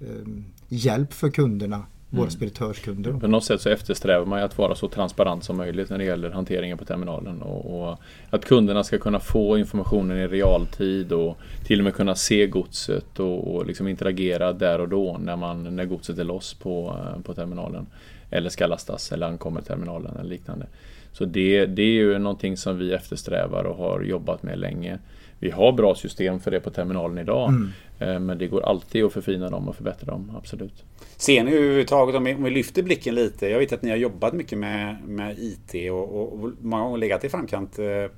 eh, 0.07 0.27
hjälp 0.67 1.13
för 1.13 1.29
kunderna 1.29 1.85
våra 2.09 2.21
mm. 2.21 2.31
speditörskunder. 2.31 3.13
På 3.13 3.27
något 3.27 3.43
sätt 3.43 3.61
så 3.61 3.69
eftersträvar 3.69 4.25
man 4.25 4.43
att 4.43 4.57
vara 4.57 4.75
så 4.75 4.87
transparent 4.87 5.43
som 5.43 5.57
möjligt 5.57 5.89
när 5.89 5.97
det 5.97 6.03
gäller 6.03 6.29
hanteringen 6.29 6.77
på 6.77 6.85
terminalen. 6.85 7.41
Och, 7.41 7.89
och, 7.89 7.97
att 8.29 8.45
kunderna 8.45 8.83
ska 8.83 8.97
kunna 8.97 9.19
få 9.19 9.57
informationen 9.57 10.17
i 10.17 10.27
realtid 10.27 11.11
och 11.11 11.37
till 11.65 11.79
och 11.79 11.83
med 11.83 11.93
kunna 11.93 12.15
se 12.15 12.47
godset 12.47 13.19
och, 13.19 13.55
och 13.55 13.65
liksom 13.65 13.87
interagera 13.87 14.53
där 14.53 14.81
och 14.81 14.89
då 14.89 15.17
när, 15.17 15.35
man, 15.35 15.75
när 15.75 15.85
godset 15.85 16.17
är 16.17 16.23
loss 16.23 16.53
på, 16.53 16.95
på 17.23 17.33
terminalen. 17.33 17.87
Eller 18.29 18.49
ska 18.49 18.67
lastas 18.67 19.11
eller 19.11 19.27
ankommer 19.27 19.61
terminalen 19.61 20.17
eller 20.17 20.29
liknande. 20.29 20.67
Så 21.11 21.25
det, 21.25 21.65
det 21.65 21.81
är 21.81 21.93
ju 21.93 22.19
någonting 22.19 22.57
som 22.57 22.77
vi 22.77 22.93
eftersträvar 22.93 23.63
och 23.63 23.75
har 23.75 24.01
jobbat 24.01 24.43
med 24.43 24.59
länge. 24.59 24.99
Vi 25.39 25.51
har 25.51 25.71
bra 25.71 25.95
system 25.95 26.39
för 26.39 26.51
det 26.51 26.59
på 26.59 26.69
terminalen 26.69 27.17
idag. 27.17 27.49
Mm. 27.49 27.69
Eh, 27.99 28.19
men 28.19 28.37
det 28.37 28.47
går 28.47 28.61
alltid 28.61 29.03
att 29.03 29.13
förfina 29.13 29.49
dem 29.49 29.69
och 29.69 29.75
förbättra 29.75 30.11
dem, 30.11 30.31
absolut. 30.37 30.83
Ser 31.17 31.43
ni 31.43 31.51
överhuvudtaget, 31.51 32.15
om 32.15 32.23
vi, 32.23 32.35
om 32.35 32.43
vi 32.43 32.49
lyfter 32.49 32.83
blicken 32.83 33.15
lite. 33.15 33.47
Jag 33.47 33.59
vet 33.59 33.73
att 33.73 33.81
ni 33.81 33.89
har 33.89 33.97
jobbat 33.97 34.33
mycket 34.33 34.57
med, 34.57 34.97
med 35.07 35.39
IT 35.39 35.91
och, 35.91 36.15
och, 36.15 36.33
och 36.33 36.51
många 36.61 36.83
gånger 36.83 36.97
legat 36.97 37.23
i 37.23 37.29
framkant 37.29 37.79
eh, 37.79 37.87
eh, 37.87 38.09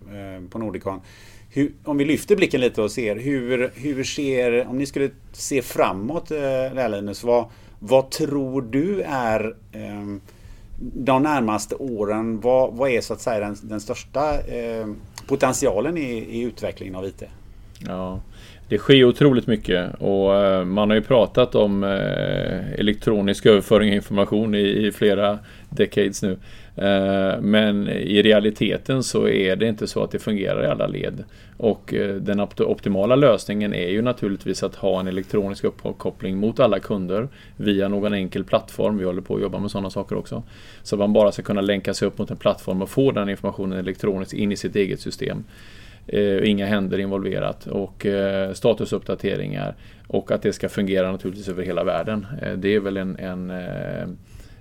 på 0.49 0.59
Nordicon. 0.59 1.01
Hur, 1.49 1.71
om 1.83 1.97
vi 1.97 2.05
lyfter 2.05 2.35
blicken 2.35 2.61
lite 2.61 2.81
och 2.81 2.91
ser 2.91 3.15
hur, 3.15 3.71
hur 3.75 4.03
ser, 4.03 4.67
om 4.67 4.77
ni 4.77 4.85
skulle 4.85 5.09
se 5.31 5.61
framåt 5.61 6.31
eh, 6.31 6.89
Linus, 6.89 7.23
vad, 7.23 7.45
vad 7.79 8.09
tror 8.09 8.61
du 8.61 9.01
är 9.01 9.55
eh, 9.71 10.17
de 10.77 11.23
närmaste 11.23 11.75
åren? 11.75 12.39
Vad, 12.39 12.73
vad 12.73 12.89
är 12.89 13.01
så 13.01 13.13
att 13.13 13.21
säga 13.21 13.39
den, 13.39 13.55
den 13.61 13.81
största 13.81 14.39
eh, 14.39 14.87
potentialen 15.27 15.97
i, 15.97 16.37
i 16.39 16.41
utvecklingen 16.41 16.95
av 16.95 17.05
IT? 17.05 17.23
Ja, 17.87 18.21
det 18.71 18.77
sker 18.77 19.03
otroligt 19.03 19.47
mycket 19.47 19.95
och 19.99 20.35
eh, 20.35 20.65
man 20.65 20.89
har 20.89 20.95
ju 20.95 21.03
pratat 21.03 21.55
om 21.55 21.83
eh, 21.83 22.79
elektronisk 22.79 23.45
överföring 23.45 23.89
av 23.89 23.95
information 23.95 24.55
i, 24.55 24.91
flera 24.91 25.39
decades 25.69 26.23
nu. 26.23 26.37
Eh, 26.75 27.41
men 27.41 27.87
i 27.87 28.21
realiteten 28.21 29.03
så 29.03 29.27
är 29.27 29.55
det 29.55 29.67
inte 29.67 29.87
så 29.87 30.03
att 30.03 30.11
det 30.11 30.19
fungerar 30.19 30.63
i 30.63 30.67
alla 30.67 30.87
led. 30.87 31.23
Och 31.57 31.93
eh, 31.93 32.15
den 32.15 32.39
optimala 32.59 33.15
lösningen 33.15 33.73
är 33.73 33.89
ju 33.89 34.01
naturligtvis 34.01 34.63
att 34.63 34.75
ha 34.75 34.99
en 34.99 35.07
elektronisk 35.07 35.63
uppkoppling 35.63 36.37
mot 36.37 36.59
alla 36.59 36.79
kunder 36.79 37.27
via 37.57 37.87
någon 37.87 38.13
enkel 38.13 38.43
plattform. 38.43 38.97
Vi 38.97 39.05
håller 39.05 39.21
på 39.21 39.35
att 39.35 39.41
jobba 39.41 39.59
med 39.59 39.71
sådana 39.71 39.89
saker 39.89 40.17
också. 40.17 40.43
Så 40.83 40.97
man 40.97 41.13
bara 41.13 41.31
ska 41.31 41.41
kunna 41.41 41.61
länka 41.61 41.93
sig 41.93 42.07
upp 42.07 42.17
mot 42.17 42.31
en 42.31 42.37
plattform 42.37 42.81
och 42.81 42.89
få 42.89 43.11
den 43.11 43.29
informationen 43.29 43.79
elektroniskt 43.79 44.33
in 44.33 44.51
i 44.51 44.57
sitt 44.57 44.75
eget 44.75 44.99
system. 44.99 45.43
Eh, 46.07 46.49
inga 46.49 46.65
händer 46.65 46.99
involverat 46.99 47.67
och 47.67 48.05
statusuppdateringar 48.53 49.75
och 50.07 50.31
att 50.31 50.41
det 50.41 50.53
ska 50.53 50.69
fungera 50.69 51.11
naturligtvis 51.11 51.49
över 51.49 51.63
hela 51.63 51.83
världen. 51.83 52.25
Det 52.57 52.75
är 52.75 52.79
väl 52.79 52.97
en, 52.97 53.15
en, 53.19 53.51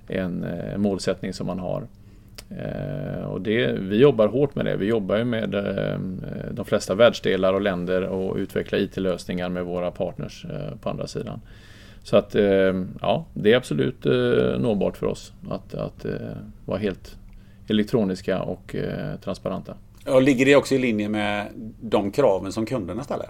en 0.07 0.45
målsättning 0.77 1.33
som 1.33 1.47
man 1.47 1.59
har. 1.59 1.87
Eh, 2.51 3.25
och 3.25 3.41
det, 3.41 3.73
vi 3.73 3.97
jobbar 3.97 4.29
hårt 4.29 4.55
med 4.55 4.65
det. 4.65 4.77
Vi 4.77 4.87
jobbar 4.87 5.17
ju 5.17 5.25
med 5.25 5.55
eh, 5.55 5.99
de 6.51 6.65
flesta 6.65 6.95
världsdelar 6.95 7.55
och 7.55 7.61
länder 7.61 8.03
och 8.03 8.37
utvecklar 8.37 8.79
IT-lösningar 8.79 9.49
med 9.49 9.65
våra 9.65 9.91
partners 9.91 10.45
eh, 10.45 10.77
på 10.81 10.91
andra 10.91 11.07
sidan. 11.07 11.41
Så 12.03 12.17
att 12.17 12.35
ja, 13.01 13.27
det 13.35 13.53
är 13.53 13.57
absolut 13.57 14.05
nåbart 14.59 14.97
för 14.97 15.07
oss 15.07 15.33
att, 15.51 15.75
att 15.75 16.07
vara 16.65 16.79
helt 16.79 17.17
elektroniska 17.69 18.43
och 18.43 18.77
transparenta. 19.25 19.75
Och 20.07 20.23
ligger 20.23 20.47
det 20.47 20.57
också 20.57 20.75
i 20.75 20.79
linje 20.79 21.09
med 21.09 21.47
de 21.81 22.11
kraven 22.11 22.53
som 22.53 22.67
kunderna 22.67 23.03
ställer? 23.03 23.27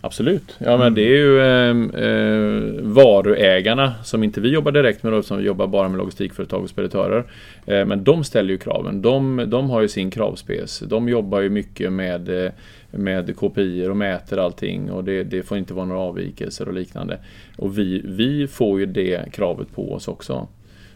Absolut. 0.00 0.56
Ja 0.58 0.76
men 0.76 0.94
det 0.94 1.02
är 1.02 1.16
ju 1.16 1.40
eh, 1.40 2.04
eh, 2.04 2.82
varuägarna 2.82 3.94
som 4.04 4.24
inte 4.24 4.40
vi 4.40 4.48
jobbar 4.48 4.72
direkt 4.72 5.02
med, 5.02 5.12
då, 5.12 5.22
som 5.22 5.42
jobbar 5.42 5.66
bara 5.66 5.88
med 5.88 5.98
logistikföretag 5.98 6.62
och 6.62 6.70
speditörer. 6.70 7.24
Eh, 7.66 7.84
men 7.84 8.04
de 8.04 8.24
ställer 8.24 8.50
ju 8.50 8.58
kraven. 8.58 9.02
De, 9.02 9.44
de 9.46 9.70
har 9.70 9.80
ju 9.80 9.88
sin 9.88 10.10
kravspec. 10.10 10.82
De 10.86 11.08
jobbar 11.08 11.40
ju 11.40 11.50
mycket 11.50 11.92
med, 11.92 12.44
eh, 12.44 12.52
med 12.90 13.36
KPI 13.36 13.86
och 13.88 13.96
mäter 13.96 14.38
allting 14.38 14.90
och 14.90 15.04
det, 15.04 15.24
det, 15.24 15.42
får 15.42 15.58
inte 15.58 15.74
vara 15.74 15.86
några 15.86 16.00
avvikelser 16.00 16.68
och 16.68 16.74
liknande. 16.74 17.18
Och 17.56 17.78
vi, 17.78 18.02
vi 18.04 18.46
får 18.46 18.80
ju 18.80 18.86
det 18.86 19.32
kravet 19.32 19.74
på 19.74 19.92
oss 19.92 20.08
också. 20.08 20.48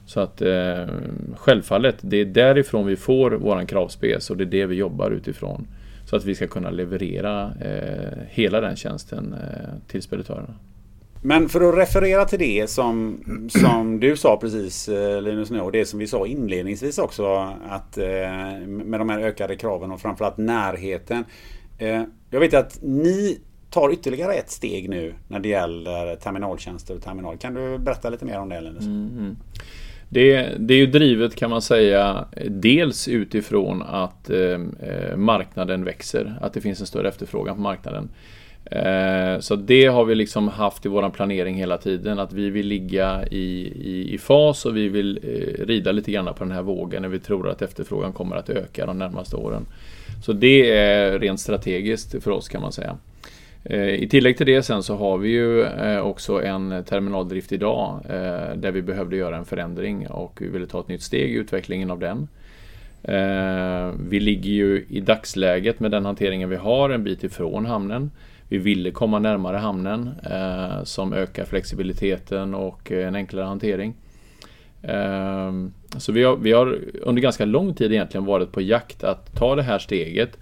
Så 0.07 0.21
att 0.21 0.43
eh, 0.43 0.87
självfallet, 1.37 1.97
det 2.01 2.17
är 2.17 2.25
därifrån 2.25 2.87
vi 2.87 2.97
får 2.97 3.31
våran 3.31 3.67
kravspec 3.67 4.31
och 4.31 4.37
det 4.37 4.45
är 4.45 4.47
det 4.47 4.67
vi 4.67 4.75
jobbar 4.75 5.11
utifrån. 5.11 5.67
Så 6.05 6.17
att 6.17 6.25
vi 6.25 6.35
ska 6.35 6.47
kunna 6.47 6.71
leverera 6.71 7.53
eh, 7.61 8.19
hela 8.29 8.61
den 8.61 8.77
tjänsten 8.77 9.33
eh, 9.33 9.89
till 9.89 10.03
speditörerna. 10.03 10.55
Men 11.25 11.49
för 11.49 11.69
att 11.69 11.79
referera 11.79 12.25
till 12.25 12.39
det 12.39 12.71
som, 12.71 13.25
som 13.49 14.01
du 14.01 14.17
sa 14.17 14.37
precis 14.37 14.89
eh, 14.89 15.23
Linus 15.23 15.51
nu 15.51 15.61
och 15.61 15.73
det 15.73 15.85
som 15.85 15.99
vi 15.99 16.07
sa 16.07 16.27
inledningsvis 16.27 16.99
också 16.99 17.55
att 17.69 17.97
med 18.67 19.01
de 19.01 19.09
här 19.09 19.19
ökade 19.19 19.57
kraven 19.57 19.91
och 19.91 20.01
framförallt 20.01 20.37
närheten. 20.37 21.25
Jag 22.31 22.41
vet 22.41 22.55
att 22.55 22.79
ni 22.83 23.39
tar 23.71 23.93
ytterligare 23.93 24.35
ett 24.35 24.51
steg 24.51 24.89
nu 24.89 25.15
när 25.29 25.41
det 25.41 25.49
gäller 25.49 26.17
terminaltjänster 26.17 26.97
och 26.97 27.03
terminal. 27.03 27.39
Kan 27.39 27.55
du 27.55 27.79
berätta 27.79 28.11
lite 28.11 28.25
mer 28.25 28.39
om 28.39 28.49
det 28.49 28.61
Linus? 28.61 28.85
Mm. 28.85 29.37
Det, 30.13 30.53
det, 30.59 30.75
är 30.75 30.79
ju 30.79 30.87
drivet 30.87 31.37
kan 31.37 31.51
man 31.51 31.63
säga 31.63 32.25
dels 32.47 33.09
utifrån 33.09 33.83
att 33.83 34.31
eh, 34.31 34.61
eh, 34.81 35.17
marknaden 35.17 35.85
växer, 35.85 36.35
att 36.41 36.53
det 36.55 36.61
finns 36.61 36.81
en 36.81 36.87
större 36.87 37.09
efterfrågan 37.09 37.57
på 37.57 37.63
marknaden. 37.63 38.09
Eh, 38.65 39.41
så 39.41 39.57
det 39.57 39.87
har 39.87 40.05
vi 40.05 40.15
liksom 40.15 40.49
haft 40.49 40.87
i 40.87 40.89
vår 40.89 41.11
planering 41.11 41.55
hela 41.55 41.79
tiden, 41.79 42.19
att 42.19 42.33
vi 42.33 42.51
vill 42.51 42.67
ligga 42.67 43.25
i, 43.31 43.73
i, 43.85 44.15
i 44.15 44.19
fas 44.19 44.67
och 44.67 44.77
vi 44.77 44.89
vill 44.89 45.21
eh, 45.23 45.65
rida 45.65 45.93
lite 45.93 46.13
grann 46.13 46.35
på 46.35 46.45
den 46.45 46.53
här 46.53 46.63
vågen 46.63 47.03
när 47.03 47.09
vi 47.09 47.19
tror 47.19 47.49
att 47.49 47.63
efterfrågan 47.63 48.13
kommer 48.13 48.37
att 48.37 48.51
öka 48.51 48.87
de 48.87 48.99
närmaste 48.99 49.37
åren. 49.37 49.67
Så 50.25 50.33
det 50.33 50.71
är 50.71 51.19
rent 51.19 51.41
strategiskt 51.41 52.23
för 52.23 52.31
oss 52.31 52.49
kan 52.49 52.63
man 52.63 52.73
säga. 52.73 52.97
Eh, 53.65 53.95
I 53.95 54.09
tillägg 54.09 54.37
till 54.37 54.47
det 54.47 54.63
sen 54.63 54.83
så 54.83 54.97
har 54.97 55.19
vi 55.19 55.29
ju 55.29 55.63
eh, 55.63 56.01
också 56.01 56.43
en 56.43 56.85
terminaldrift 56.85 57.53
idag 57.53 58.01
eh, 58.09 58.57
där 58.57 58.71
vi 58.73 58.83
behövde 58.83 59.17
göra 59.17 59.37
en 59.37 59.45
förändring 59.45 60.09
och 60.09 60.39
vi 60.41 60.49
ville 60.49 60.67
ta 60.67 60.81
ett 60.81 60.89
nytt 60.89 61.03
steg 61.03 61.31
i 61.31 61.35
utvecklingen 61.35 61.91
av 61.91 61.99
den. 61.99 62.29
Vi 64.09 64.21
ligger 64.21 64.51
ju 64.51 64.87
i 64.89 65.01
dagsläget 65.01 65.81
med 65.81 65.91
den 65.91 66.05
hanteringen 66.05 66.49
vi 66.49 66.57
har 66.57 66.91
en 66.91 67.05
bit 67.05 67.25
ifrån 67.25 67.67
hamnen. 67.67 68.11
Vi 68.49 68.59
ville 68.59 68.91
komma 68.91 69.19
närmare 69.19 69.57
hamnen 69.57 70.11
som 70.85 71.13
ökar 71.13 71.45
flexibiliteten 71.45 72.55
och 72.55 72.93
en 72.93 73.15
enklare 73.15 73.45
hantering. 73.45 73.95
Så 75.97 76.13
vi 76.13 76.25
har, 76.25 76.37
vi 76.37 76.53
har 76.53 76.79
under 77.03 77.23
ganska 77.23 77.45
lång 77.45 77.75
tid 77.75 77.93
egentligen 77.93 78.25
varit 78.25 78.53
på 78.53 78.61
jakt 78.61 79.05
att 79.05 79.35
ta 79.35 79.57
det 79.57 79.63
här 79.63 79.79
steget 79.79 80.39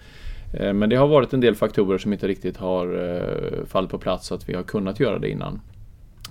Eh, 0.53 0.73
men 0.73 0.91
det 0.91 0.97
har 0.97 1.07
varit 1.07 1.33
en 1.33 1.41
del 1.41 1.55
faktorer 1.55 1.99
som 1.99 2.13
inte 2.13 2.29
riktigt 2.29 2.57
har 2.57 2.87
eh, 2.87 3.67
fallit 3.67 3.91
på 3.91 3.99
plats 3.99 4.27
så 4.27 4.35
att 4.35 4.49
vi 4.49 4.55
har 4.55 4.63
kunnat 4.63 5.01
göra 5.01 5.19
det 5.19 5.31
innan. 5.31 5.61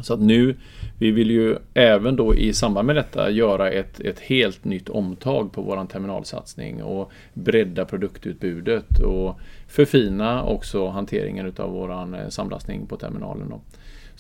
Så 0.01 0.13
att 0.13 0.19
nu, 0.19 0.55
vi 0.97 1.11
vill 1.11 1.31
ju 1.31 1.57
även 1.73 2.15
då 2.15 2.35
i 2.35 2.53
samband 2.53 2.85
med 2.85 2.95
detta 2.95 3.29
göra 3.29 3.71
ett, 3.71 3.99
ett 3.99 4.19
helt 4.19 4.65
nytt 4.65 4.89
omtag 4.89 5.51
på 5.51 5.61
våran 5.61 5.87
terminalsatsning 5.87 6.83
och 6.83 7.11
bredda 7.33 7.85
produktutbudet 7.85 8.99
och 8.99 9.39
förfina 9.67 10.43
också 10.43 10.87
hanteringen 10.87 11.45
utav 11.45 11.71
våran 11.71 12.13
eh, 12.13 12.29
samlastning 12.29 12.87
på 12.87 12.97
terminalen. 12.97 13.49
Då. 13.49 13.61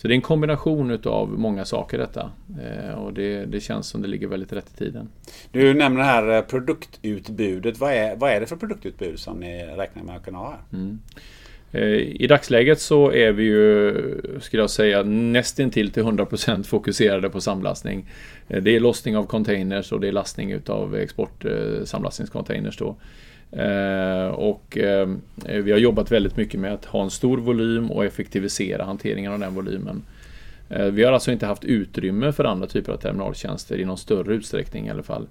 Så 0.01 0.07
det 0.07 0.13
är 0.13 0.15
en 0.15 0.21
kombination 0.21 0.91
utav 0.91 1.29
många 1.29 1.65
saker 1.65 1.97
detta. 1.97 2.31
Eh, 2.63 2.93
och 2.93 3.13
det, 3.13 3.45
det, 3.45 3.59
känns 3.59 3.87
som 3.87 4.01
det 4.01 4.07
ligger 4.07 4.27
väldigt 4.27 4.53
rätt 4.53 4.71
i 4.75 4.77
tiden. 4.77 5.09
Du 5.51 5.73
nämner 5.73 6.01
här 6.01 6.37
eh, 6.37 6.41
produktutbudet. 6.41 7.79
Vad 7.79 7.93
är, 7.93 8.15
vad 8.15 8.31
är 8.31 8.39
det 8.39 8.45
för 8.45 8.55
produktutbud 8.55 9.19
som 9.19 9.39
ni 9.39 9.65
räknar 9.65 10.03
med 10.03 10.15
att 10.15 10.25
kunna 10.25 10.37
ha? 10.37 10.57
Mm. 10.73 10.99
Eh, 11.71 11.83
I 11.97 12.27
dagsläget 12.27 12.79
så 12.79 13.11
är 13.11 13.31
vi 13.31 13.43
ju, 13.43 13.93
skulle 14.41 14.63
jag 14.63 14.69
säga, 14.69 15.03
nästintill 15.03 15.91
till 15.91 16.03
100% 16.03 16.63
fokuserade 16.63 17.29
på 17.29 17.41
samlastning. 17.41 18.09
Det 18.47 18.75
är 18.75 18.79
lossning 18.79 19.17
av 19.17 19.25
containers 19.25 19.91
och 19.91 19.99
det 19.99 20.07
är 20.07 20.11
lastning 20.11 20.51
utav 20.51 20.95
exportsamlastningscontainers 20.95 22.77
då. 22.77 22.95
Eh, 23.51 24.27
och 24.27 24.77
eh, 24.77 25.09
vi 25.45 25.71
har 25.71 25.79
jobbat 25.79 26.11
väldigt 26.11 26.37
mycket 26.37 26.59
med 26.59 26.73
att 26.73 26.85
ha 26.85 27.03
en 27.03 27.09
stor 27.09 27.37
volym 27.37 27.91
och 27.91 28.05
effektivisera 28.05 28.83
hanteringen 28.83 29.33
av 29.33 29.39
den 29.39 29.55
volymen. 29.55 30.03
Eh, 30.69 30.85
vi 30.85 31.03
har 31.03 31.13
alltså 31.13 31.31
inte 31.31 31.45
haft 31.45 31.63
utrymme 31.63 32.31
för 32.31 32.43
andra 32.43 32.67
typer 32.67 32.91
av 32.91 32.97
terminaltjänster 32.97 33.79
i 33.79 33.85
någon 33.85 33.97
större 33.97 34.33
utsträckning 34.33 34.87
i 34.87 34.89
alla 34.89 35.03
fall. 35.03 35.27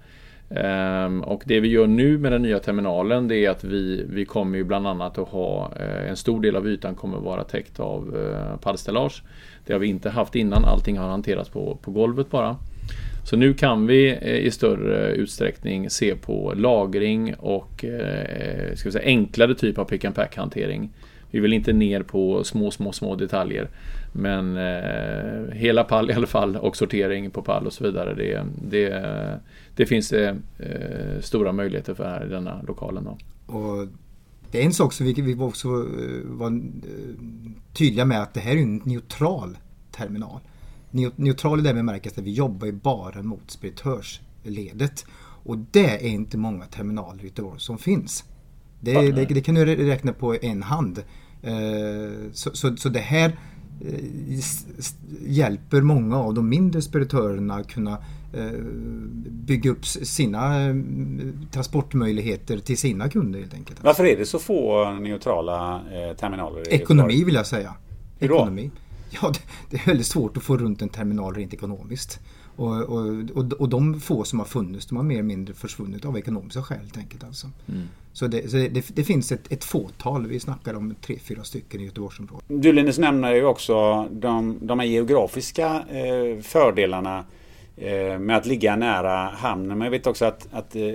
Ehm, 0.51 1.23
och 1.23 1.43
det 1.47 1.61
vi 1.61 1.69
gör 1.69 1.87
nu 1.87 2.19
med 2.19 2.33
den 2.33 2.43
nya 2.43 2.59
terminalen 2.59 3.29
det 3.29 3.37
är 3.37 3.51
att 3.51 3.65
vi, 3.65 4.05
vi 4.09 4.25
kommer 4.25 4.59
ju 4.59 4.65
bland 4.65 4.87
annat 4.87 5.19
att 5.19 5.29
ha 5.29 5.73
en 6.09 6.17
stor 6.17 6.41
del 6.41 6.57
av 6.57 6.69
ytan 6.69 6.95
kommer 6.95 7.19
att 7.19 7.25
vara 7.25 7.45
täckt 7.45 7.81
av 7.81 8.27
pallställage. 8.63 9.23
Det 9.67 9.73
har 9.73 9.81
vi 9.81 9.87
inte 9.87 10.11
haft 10.11 10.35
innan, 10.35 10.65
allting 10.65 10.99
har 10.99 11.09
hanterats 11.09 11.51
på, 11.51 11.79
på 11.83 11.91
golvet 11.91 12.31
bara. 12.31 12.57
Så 13.29 13.37
nu 13.37 13.55
kan 13.55 13.87
vi 13.87 14.11
eh, 14.11 14.37
i 14.37 14.51
större 14.51 15.13
utsträckning 15.13 15.91
se 15.91 16.15
på 16.15 16.53
lagring 16.57 17.35
och 17.35 17.85
eh, 17.85 18.75
ska 18.75 18.89
vi 18.89 18.93
säga, 18.93 19.05
enklare 19.05 19.55
typ 19.55 19.79
av 19.79 19.85
pick 19.85 20.05
and 20.05 20.15
pack 20.15 20.37
hantering 20.37 20.91
Vi 21.31 21.41
vill 21.41 21.53
inte 21.53 21.73
ner 21.73 22.03
på 22.03 22.45
små, 22.45 22.71
små, 22.71 22.93
små 22.93 23.17
detaljer. 23.17 23.69
Men 24.13 24.57
eh, 24.57 25.55
hela 25.55 25.85
pall 25.85 26.11
i 26.11 26.15
alla 26.15 26.27
fall 26.27 26.57
och 26.57 26.77
sortering 26.77 27.31
på 27.31 27.43
pall 27.43 27.67
och 27.67 27.73
så 27.73 27.85
vidare. 27.85 28.15
Det, 28.15 28.43
det, 28.71 29.41
det 29.77 29.87
finns 29.87 30.13
eh, 30.13 30.35
eh 30.59 31.21
stora 31.21 31.53
möjligheter 31.53 31.95
för 31.95 32.05
här 32.05 32.27
i 32.27 32.29
denna 32.29 32.63
lokalen. 32.63 33.05
Då. 33.05 33.19
Och 33.55 33.89
det 34.51 34.61
är 34.61 34.65
en 34.65 34.73
sak 34.73 34.93
som 34.93 35.07
vi, 35.07 35.13
vi 35.13 35.35
också 35.35 35.69
var 36.25 36.61
tydliga 37.73 38.05
med 38.05 38.23
att 38.23 38.35
det 38.35 38.41
här 38.41 38.57
är 38.57 38.63
en 38.63 38.83
neutral 38.85 39.59
terminal. 39.91 40.41
Neutral 40.91 41.61
i 41.61 41.63
den 41.63 41.77
bemärkelsen 41.77 42.23
att 42.23 42.27
vi 42.27 42.33
jobbar 42.33 42.67
ju 42.67 42.73
bara 42.73 43.23
mot 43.23 43.51
speditörsledet. 43.51 45.07
Och 45.45 45.59
det 45.59 46.07
är 46.07 46.09
inte 46.09 46.37
många 46.37 46.65
terminaler 46.65 47.23
i 47.23 47.27
Göteborg 47.27 47.61
som 47.61 47.79
finns. 47.79 48.25
Det, 48.81 49.11
det, 49.13 49.25
det, 49.25 49.41
kan 49.41 49.55
du 49.55 49.65
räkna 49.65 50.13
på 50.13 50.35
en 50.43 50.63
hand. 50.63 51.03
Så, 52.33 52.51
så, 52.53 52.77
så 52.77 52.89
det 52.89 53.01
här 53.01 53.39
hjälper 55.27 55.81
många 55.81 56.17
av 56.17 56.35
de 56.35 56.49
mindre 56.49 56.83
speditörerna 56.83 57.55
att 57.55 57.69
kunna 57.69 57.99
Eh, 58.33 58.51
bygga 59.31 59.71
upp 59.71 59.87
sina 59.87 60.69
eh, 60.69 60.75
transportmöjligheter 61.51 62.59
till 62.59 62.79
sina 62.79 63.09
kunder 63.09 63.39
helt 63.39 63.55
enkelt. 63.55 63.83
Varför 63.83 64.05
är 64.05 64.17
det 64.17 64.27
så 64.27 64.39
få 64.39 64.91
neutrala 64.93 65.83
eh, 65.93 66.17
terminaler? 66.17 66.73
Ekonomi 66.73 67.25
vill 67.25 67.35
jag 67.35 67.47
säga. 67.47 67.75
Hur? 68.19 68.27
Ekonomi. 68.27 68.71
Ja, 69.23 69.33
det, 69.35 69.41
det, 69.71 69.77
är 69.77 69.87
väldigt 69.87 70.07
svårt 70.07 70.37
att 70.37 70.43
få 70.43 70.57
runt 70.57 70.83
en 70.83 70.89
terminal 70.89 71.35
rent 71.35 71.55
ekonomiskt. 71.55 72.21
Och, 72.57 72.83
och, 72.83 73.07
och, 73.35 73.53
och 73.53 73.69
de 73.69 74.01
få 74.01 74.25
som 74.25 74.39
har 74.39 74.47
funnits, 74.47 74.87
de 74.87 74.97
har 74.97 75.05
mer 75.05 75.15
eller 75.15 75.25
mindre 75.25 75.55
försvunnit 75.55 76.05
av 76.05 76.19
ekonomiska 76.19 76.63
skäl 76.63 76.79
helt 76.79 76.97
enkelt. 76.97 77.25
Alltså. 77.25 77.51
Mm. 77.69 77.83
Så, 78.13 78.27
det, 78.27 78.51
så 78.51 78.57
det, 78.57 78.97
det, 78.97 79.05
finns 79.05 79.33
ett, 79.33 79.53
ett 79.53 79.65
fåtal, 79.65 80.27
vi 80.27 80.41
snackar 80.41 80.75
om 80.75 80.95
tre, 81.01 81.19
fyra 81.19 81.45
stycken 81.45 81.81
i 81.81 81.85
Göteborgsområdet. 81.85 82.45
Du 82.49 82.73
Linus 82.73 82.99
nämner 82.99 83.35
ju 83.35 83.45
också 83.45 84.09
de, 84.11 84.59
de 84.63 84.79
här 84.79 84.87
geografiska 84.87 85.85
eh, 85.89 86.43
fördelarna 86.43 87.25
Eh, 87.81 88.19
med 88.19 88.37
att 88.37 88.47
ligga 88.47 88.77
nära 88.77 89.31
hamnen. 89.35 89.79
Men 89.79 89.85
jag 89.85 89.91
vet 89.91 90.07
också 90.07 90.25
att, 90.25 90.49
att 90.51 90.77
eh, 90.77 90.95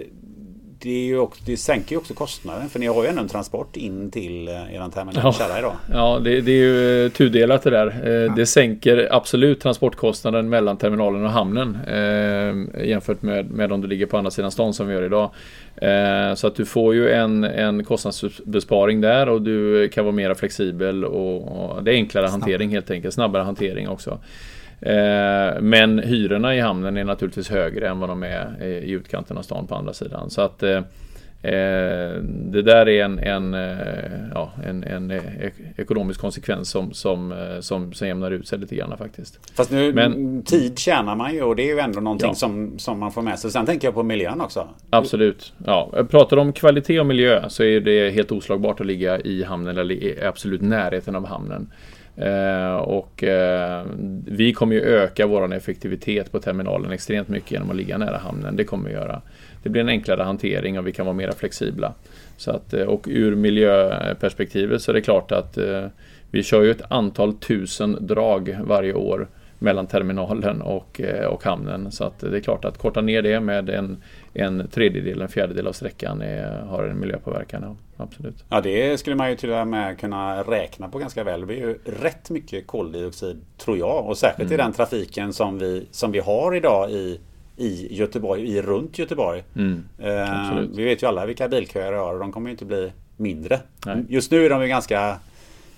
det, 0.84 0.90
är 0.90 1.06
ju 1.06 1.20
också, 1.20 1.44
det 1.46 1.58
sänker 1.58 1.92
ju 1.92 1.98
också 1.98 2.13
kostnaden 2.13 2.70
för 2.70 2.80
ni 2.80 2.86
har 2.86 3.04
ju 3.04 3.10
ändå 3.10 3.22
en 3.22 3.28
transport 3.28 3.78
in 3.78 4.12
till 4.12 4.48
eh, 4.48 4.75
eran 4.75 4.92
terminal 4.92 5.34
ja, 5.40 5.60
idag. 5.60 5.74
Ja, 5.94 6.20
det, 6.24 6.42
det, 6.42 6.52
är 6.52 6.56
ju 6.56 7.10
tudelat 7.10 7.63
det 7.63 7.70
där. 7.70 8.25
Ja. 8.28 8.34
Det 8.36 8.46
sänker 8.46 9.08
absolut 9.12 9.60
transportkostnaden 9.60 10.50
mellan 10.50 10.78
terminalen 10.78 11.24
och 11.24 11.32
hamnen 11.32 11.78
eh, 11.88 12.86
jämfört 12.88 13.22
med, 13.22 13.52
med 13.52 13.72
om 13.72 13.82
du 13.82 13.88
ligger 13.88 14.06
på 14.06 14.18
andra 14.18 14.32
sidan 14.32 14.52
stan 14.52 14.74
som 14.74 14.88
vi 14.88 14.94
gör 14.94 15.04
idag. 15.04 15.32
Eh, 15.75 16.36
så 16.36 16.48
att 16.48 16.56
du 16.56 16.66
får 16.66 16.94
ju 16.94 17.12
en, 17.12 17.44
en 17.44 17.84
kostnadsbesparing 17.84 19.02
där 19.02 19.30
och 19.30 19.42
du 19.42 19.90
kan 19.90 20.06
vara 20.06 20.16
mer 20.16 20.34
flexibel 20.34 21.06
och, 21.06 21.75
och 21.75 21.84
det 21.84 21.92
är 21.92 21.96
enklare 21.96 22.28
Snabb. 22.28 22.42
hantering 22.42 22.70
helt 22.70 22.92
enkelt. 22.92 23.13
Snabbare 23.13 23.44
hantering 23.44 23.90
också. 23.90 24.20
Eh, 24.86 25.62
men 25.62 26.00
hyrorna 26.00 26.56
i 26.56 26.60
hamnen 26.60 26.98
är 26.98 27.04
naturligtvis 27.04 27.50
högre 27.50 27.90
än 27.90 28.00
vad 28.00 28.10
de 28.10 28.24
är 28.24 28.63
i 28.63 28.92
utkanten 28.92 29.38
av 29.38 29.42
stan 29.42 29.68
på 29.68 29.75
andra 29.75 29.94
sidan. 29.94 30.30
Så 30.30 30.42
att 30.42 30.63
eh, 30.63 30.78
eh, 31.42 32.13
det 32.24 32.62
där 32.62 32.90
är 32.90 33.04
en, 33.06 33.20
en, 33.20 33.54
ja, 34.34 34.52
en, 34.66 34.84
en 34.84 35.22
ekonomisk 35.78 36.22
konsekvens 36.22 36.70
som, 36.70 36.94
som, 36.94 37.34
som, 37.60 37.94
som 37.94 38.08
jämnar 38.08 38.32
ut 38.32 38.48
sig 38.48 38.60
lite 38.60 38.75
grann 38.75 38.98
faktiskt. 38.98 39.56
Fast 39.56 39.72
nu, 39.72 39.94
Men, 39.94 40.44
tid 40.44 40.80
tjänar 40.80 41.16
man 41.16 41.34
ju 41.34 41.44
och 41.44 41.56
det 41.56 41.63
är 41.63 41.74
ju 41.74 41.80
ändå 41.80 42.00
någonting 42.00 42.30
ja. 42.30 42.36
som, 42.36 42.80
som 42.80 43.00
man 43.00 43.12
får 43.12 43.22
med 43.22 43.40
sig. 43.40 43.52
Sen 43.52 43.66
tänker 43.66 43.88
jag 43.88 43.96
på 43.96 44.04
miljön 44.04 44.42
också. 44.42 44.68
Absolut. 44.90 45.54
Ja, 45.66 45.92
pratar 46.10 46.38
om 46.38 46.54
kvalitet 46.54 47.00
och 47.00 47.06
miljö 47.06 47.50
så 47.50 47.63
är 47.63 47.80
det 47.80 48.10
helt 48.10 48.32
oslagbart 48.32 48.80
att 48.80 48.86
ligga 48.86 49.20
i 49.20 49.44
hamnen 49.44 49.78
eller 49.78 49.96
i 49.96 50.24
absolut 50.25 50.62
närheten 50.62 51.16
av 51.16 51.28
hamnen. 51.28 51.68
Eh, 52.16 52.76
och 52.76 53.24
eh, 53.24 53.86
vi 54.26 54.54
kommer 54.54 54.76
ju 54.76 54.82
öka 54.82 55.28
vår 55.28 55.54
effektivitet 55.54 56.32
på 56.32 56.40
terminalen 56.40 56.92
extremt 56.92 57.28
mycket 57.28 57.52
genom 57.52 57.70
att 57.70 57.76
ligga 57.76 57.98
nära 57.98 58.18
hamnen. 58.18 58.56
Det 58.56 58.64
kommer 58.64 58.90
vi 58.90 58.96
göra. 58.96 59.22
Det 59.64 59.70
blir 59.70 59.82
en 59.82 59.90
enklare 59.90 60.24
hantering 60.24 60.80
och 60.80 60.88
vi 60.88 60.92
kan 60.92 61.06
vara 61.06 61.16
mer 61.16 61.32
flexibla. 61.32 61.94
Så 62.38 62.52
att, 62.52 62.74
eh, 62.74 62.86
och 62.86 63.08
ur 63.10 63.36
miljöperspektivet 63.36 64.82
så 64.82 64.92
är 64.92 64.94
det 64.94 65.02
klart 65.02 65.32
att 65.32 65.58
eh, 65.58 65.86
vi 66.32 66.44
kör 66.44 66.64
ju 66.64 66.72
ett 66.72 66.92
antal 66.92 67.34
tusen 67.34 67.98
drag 68.08 68.58
varje 68.64 68.94
år 68.94 69.28
mellan 69.64 69.88
terminalen 69.88 70.62
och, 70.62 71.02
och 71.30 71.44
hamnen. 71.44 71.92
Så 71.92 72.04
att 72.04 72.20
det 72.20 72.38
är 72.38 72.42
klart 72.42 72.66
att 72.66 72.78
korta 72.78 73.02
ner 73.02 73.22
det 73.22 73.40
med 73.40 73.70
en, 73.70 74.04
en 74.34 74.68
tredjedel, 74.68 75.22
en 75.22 75.28
fjärdedel 75.28 75.68
av 75.68 75.72
sträckan 75.72 76.22
är, 76.22 76.62
har 76.62 76.84
en 76.84 77.00
miljöpåverkan. 77.00 77.62
Ja, 77.64 78.04
absolut. 78.04 78.44
Ja, 78.50 78.62
det 78.62 78.98
skulle 78.98 79.16
man 79.16 79.30
ju 79.30 79.36
till 79.36 79.52
och 79.52 79.68
med 79.68 80.00
kunna 80.00 80.44
räkna 80.44 80.90
på 80.90 80.98
ganska 80.98 81.24
väl. 81.24 81.40
Det 81.40 81.46
blir 81.46 81.58
ju 81.58 81.80
rätt 81.86 82.30
mycket 82.30 82.68
koldioxid 82.68 83.42
tror 83.58 83.78
jag 83.78 84.08
och 84.08 84.18
särskilt 84.18 84.52
mm. 84.52 84.60
i 84.60 84.64
den 84.64 84.74
trafiken 84.74 85.34
som 85.34 85.60
vi, 85.60 85.88
som 85.92 86.12
vi 86.12 86.20
har 86.20 86.56
idag 86.56 86.92
i 86.92 87.20
i 87.58 87.96
Göteborg, 87.96 88.48
i 88.48 88.62
runt 88.62 89.00
Göteborg. 89.00 89.44
Mm, 89.56 89.84
eh, 89.98 90.60
vi 90.76 90.84
vet 90.84 91.04
ju 91.04 91.08
alla 91.08 91.26
vilka 91.26 91.48
bilköer 91.48 91.92
det 91.92 91.98
har 91.98 92.14
och 92.14 92.20
de 92.20 92.32
kommer 92.32 92.50
inte 92.50 92.66
bli 92.66 92.92
mindre. 93.18 93.60
Nej. 93.86 94.06
Just 94.10 94.32
nu 94.32 94.46
är 94.46 94.50
de 94.50 94.62
ju 94.62 94.68
ganska 94.68 95.20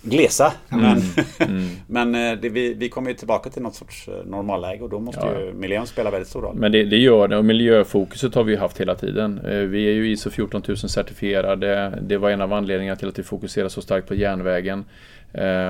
glesa. 0.05 0.53
Mm. 0.71 0.83
Men, 0.83 1.01
mm. 1.49 1.69
men 1.87 2.15
eh, 2.15 2.39
det, 2.41 2.49
vi, 2.49 2.73
vi 2.73 2.89
kommer 2.89 3.09
ju 3.09 3.15
tillbaka 3.15 3.49
till 3.49 3.61
något 3.61 3.75
sorts 3.75 4.07
eh, 4.07 4.25
normalläge 4.25 4.83
och 4.83 4.89
då 4.89 4.99
måste 4.99 5.25
ja. 5.25 5.39
ju 5.39 5.53
miljön 5.53 5.87
spela 5.87 6.11
väldigt 6.11 6.29
stor 6.29 6.41
roll. 6.41 6.55
Men 6.55 6.71
det, 6.71 6.83
det, 6.83 6.97
gör 6.97 7.27
det 7.27 7.37
och 7.37 7.45
miljöfokuset 7.45 8.35
har 8.35 8.43
vi 8.43 8.55
haft 8.55 8.81
hela 8.81 8.95
tiden. 8.95 9.39
Eh, 9.45 9.57
vi 9.57 9.87
är 9.87 9.93
ju 9.93 10.11
ISO 10.11 10.29
14000 10.29 10.89
certifierade. 10.89 11.99
Det 12.01 12.17
var 12.17 12.29
en 12.29 12.41
av 12.41 12.53
anledningarna 12.53 12.95
till 12.95 13.07
att 13.07 13.19
vi 13.19 13.23
fokuserar 13.23 13.69
så 13.69 13.81
starkt 13.81 14.07
på 14.07 14.15
järnvägen. 14.15 14.85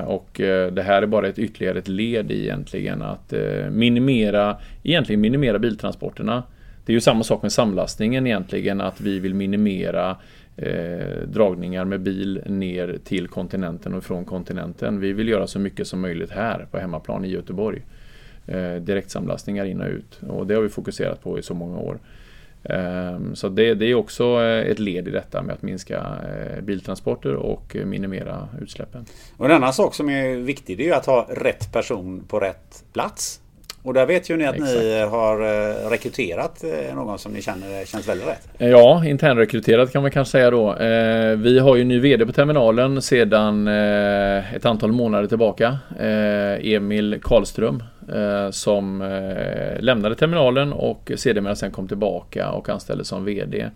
Och 0.06 0.28
det 0.72 0.82
här 0.86 1.02
är 1.02 1.06
bara 1.06 1.28
ett 1.28 1.38
ytterligare 1.38 1.78
ett 1.78 1.88
led 1.88 2.30
i 2.30 2.42
egentligen 2.42 3.02
att 3.02 3.32
minimera, 3.70 4.56
egentligen 4.82 5.20
minimera 5.20 5.58
biltransporterna. 5.58 6.42
Det 6.86 6.92
är 6.92 6.94
ju 6.94 7.00
samma 7.00 7.24
sak 7.24 7.42
med 7.42 7.52
samlastningen 7.52 8.26
egentligen, 8.26 8.80
att 8.80 9.00
vi 9.00 9.18
vill 9.18 9.34
minimera 9.34 10.16
eh, 10.56 11.28
dragningar 11.28 11.84
med 11.84 12.00
bil 12.00 12.42
ner 12.46 12.98
till 13.04 13.28
kontinenten 13.28 13.94
och 13.94 14.04
från 14.04 14.24
kontinenten. 14.24 15.00
Vi 15.00 15.12
vill 15.12 15.28
göra 15.28 15.46
så 15.46 15.58
mycket 15.58 15.86
som 15.86 16.00
möjligt 16.00 16.30
här 16.30 16.66
på 16.70 16.78
hemmaplan 16.78 17.24
i 17.24 17.28
Göteborg. 17.28 17.82
Eh, 18.46 18.74
direktsamlastningar 18.74 19.64
in 19.64 19.80
och 19.80 19.88
ut 19.88 20.20
och 20.28 20.46
det 20.46 20.54
har 20.54 20.62
vi 20.62 20.68
fokuserat 20.68 21.22
på 21.22 21.38
i 21.38 21.42
så 21.42 21.54
många 21.54 21.78
år. 21.78 21.98
Eh, 22.64 23.18
så 23.34 23.48
det, 23.48 23.74
det, 23.74 23.86
är 23.86 23.94
också 23.94 24.24
eh, 24.24 24.70
ett 24.70 24.78
led 24.78 25.08
i 25.08 25.10
detta 25.10 25.42
med 25.42 25.54
att 25.54 25.62
minska 25.62 25.96
eh, 25.96 26.62
biltransporter 26.62 27.34
och 27.34 27.76
minimera 27.84 28.48
utsläppen. 28.60 29.04
Och 29.36 29.46
en 29.46 29.52
annan 29.52 29.72
sak 29.72 29.94
som 29.94 30.10
är 30.10 30.36
viktig 30.36 30.78
det 30.78 30.88
är 30.88 30.96
att 30.96 31.06
ha 31.06 31.26
rätt 31.30 31.72
person 31.72 32.24
på 32.28 32.40
rätt 32.40 32.84
plats 32.92 33.40
och 33.86 33.94
där 33.94 34.06
vet 34.06 34.30
ju 34.30 34.36
ni 34.36 34.46
att 34.46 34.54
Exakt. 34.54 34.74
ni 34.74 35.00
har 35.00 35.40
eh, 35.40 35.90
rekryterat 35.90 36.64
eh, 36.64 36.94
någon 36.94 37.18
som 37.18 37.32
ni 37.32 37.42
känner 37.42 37.84
känns 37.84 38.08
väldigt 38.08 38.26
rätt. 38.26 38.48
Ja, 38.58 39.04
internrekryterat 39.04 39.92
kan 39.92 40.02
man 40.02 40.10
kanske 40.10 40.32
säga 40.32 40.50
då. 40.50 40.74
Eh, 40.74 41.36
vi 41.36 41.58
har 41.58 41.76
ju 41.76 41.84
ny 41.84 41.98
VD 41.98 42.26
på 42.26 42.32
terminalen 42.32 43.02
sedan 43.02 43.68
ett 43.68 44.64
antal 44.64 44.92
månader 44.92 45.28
tillbaka. 45.28 45.78
Emil 46.60 47.18
Karlström 47.22 47.82
som 48.50 48.98
lämnade 49.78 50.14
terminalen 50.14 50.72
och 50.72 51.12
sedermera 51.16 51.56
sen 51.56 51.70
kom 51.70 51.88
tillbaka 51.88 52.50
och 52.50 52.68
anställdes 52.68 53.08
som 53.08 53.24
VD. 53.24 53.70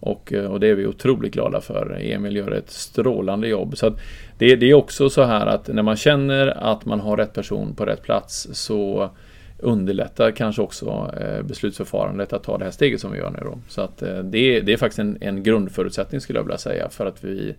Och, 0.00 0.32
och, 0.32 0.60
det 0.60 0.68
är 0.68 0.74
vi 0.74 0.86
otroligt 0.86 1.34
glada 1.34 1.60
för. 1.60 1.98
Emil 2.00 2.36
gör 2.36 2.50
ett 2.50 2.70
strålande 2.70 3.48
jobb. 3.48 3.78
Så 3.78 3.90
det, 4.38 4.56
det, 4.56 4.70
är 4.70 4.74
också 4.74 5.10
så 5.10 5.22
här 5.22 5.46
att 5.46 5.68
när 5.68 5.82
man 5.82 5.96
känner 5.96 6.46
att 6.46 6.84
man 6.84 7.00
har 7.00 7.16
rätt 7.16 7.32
person 7.32 7.74
på 7.74 7.84
rätt 7.84 8.02
plats 8.02 8.48
så 8.52 9.10
underlättar 9.58 10.30
kanske 10.30 10.62
också 10.62 11.14
eh, 11.20 11.42
beslutsförfarandet 11.42 12.32
att 12.32 12.42
ta 12.42 12.58
det 12.58 12.64
här 12.64 12.70
steget 12.70 13.00
som 13.00 13.12
vi 13.12 13.18
gör 13.18 13.30
nu 13.30 13.38
då. 13.42 13.58
Så 13.68 13.80
att 13.80 14.02
eh, 14.02 14.18
det, 14.18 14.38
är, 14.38 14.62
det 14.62 14.72
är 14.72 14.76
faktiskt 14.76 14.98
en, 14.98 15.18
en 15.20 15.42
grundförutsättning 15.42 16.20
skulle 16.20 16.38
jag 16.38 16.44
vilja 16.44 16.58
säga 16.58 16.88
för 16.88 17.06
att 17.06 17.24
vi 17.24 17.54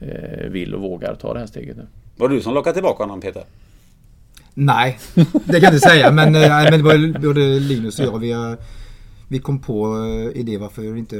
eh, 0.00 0.48
vill 0.48 0.74
och 0.74 0.80
vågar 0.80 1.14
ta 1.14 1.32
det 1.32 1.38
här 1.38 1.46
steget 1.46 1.76
nu. 1.76 1.86
Var 2.16 2.28
det 2.28 2.34
du 2.34 2.40
som 2.40 2.54
lockade 2.54 2.74
tillbaka 2.74 3.02
honom 3.02 3.20
Peter? 3.20 3.44
Nej, 4.54 4.98
det 5.14 5.24
kan 5.52 5.62
jag 5.62 5.74
inte 5.74 5.88
säga 5.88 6.12
men, 6.12 6.32
men 6.32 6.72
det 6.72 6.82
var 6.82 7.18
både 7.18 7.40
Linus 7.40 7.98
och 7.98 8.06
jag. 8.06 8.18
Vi, 8.18 8.32
har, 8.32 8.56
vi 9.28 9.38
kom 9.38 9.58
på 9.58 9.96
idé 10.34 10.58
varför 10.58 10.96
inte 10.96 11.16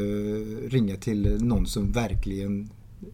ringa 0.69 0.97
till 0.97 1.45
någon 1.45 1.67
som 1.67 1.93
verkligen 1.93 2.71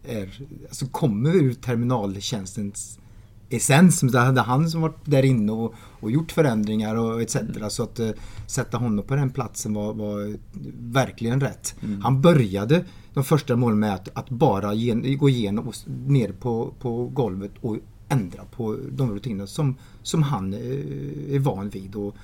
är, 0.07 0.29
alltså 0.67 0.85
kommer 0.85 1.35
ur 1.35 1.53
terminaltjänstens 1.53 2.99
essens. 3.51 4.01
Det 4.01 4.19
är 4.19 4.43
han 4.43 4.69
som 4.69 4.81
varit 4.81 5.05
där 5.05 5.25
inne 5.25 5.51
och, 5.51 5.73
och 5.99 6.11
gjort 6.11 6.31
förändringar 6.31 6.95
och 6.95 7.21
etc. 7.21 7.35
Mm. 7.35 7.69
Så 7.69 7.83
att 7.83 7.99
uh, 7.99 8.09
sätta 8.47 8.77
honom 8.77 9.05
på 9.05 9.15
den 9.15 9.29
platsen 9.29 9.73
var, 9.73 9.93
var 9.93 10.35
verkligen 10.79 11.41
rätt. 11.41 11.75
Mm. 11.83 12.01
Han 12.01 12.21
började 12.21 12.85
de 13.13 13.23
första 13.23 13.55
målen 13.55 13.79
med 13.79 13.93
att, 13.93 14.09
att 14.13 14.29
bara 14.29 14.73
gen, 14.73 15.17
gå 15.17 15.29
igenom 15.29 15.67
och 15.67 15.75
ner 16.07 16.31
på, 16.31 16.73
på 16.79 17.07
golvet 17.07 17.51
och 17.61 17.77
ändra 18.09 18.43
på 18.45 18.77
de 18.91 19.13
rutiner 19.13 19.45
som, 19.45 19.75
som 20.03 20.23
han 20.23 20.53
uh, 20.53 21.35
är 21.35 21.39
van 21.39 21.69
vid. 21.69 21.95
Och, 21.95 22.15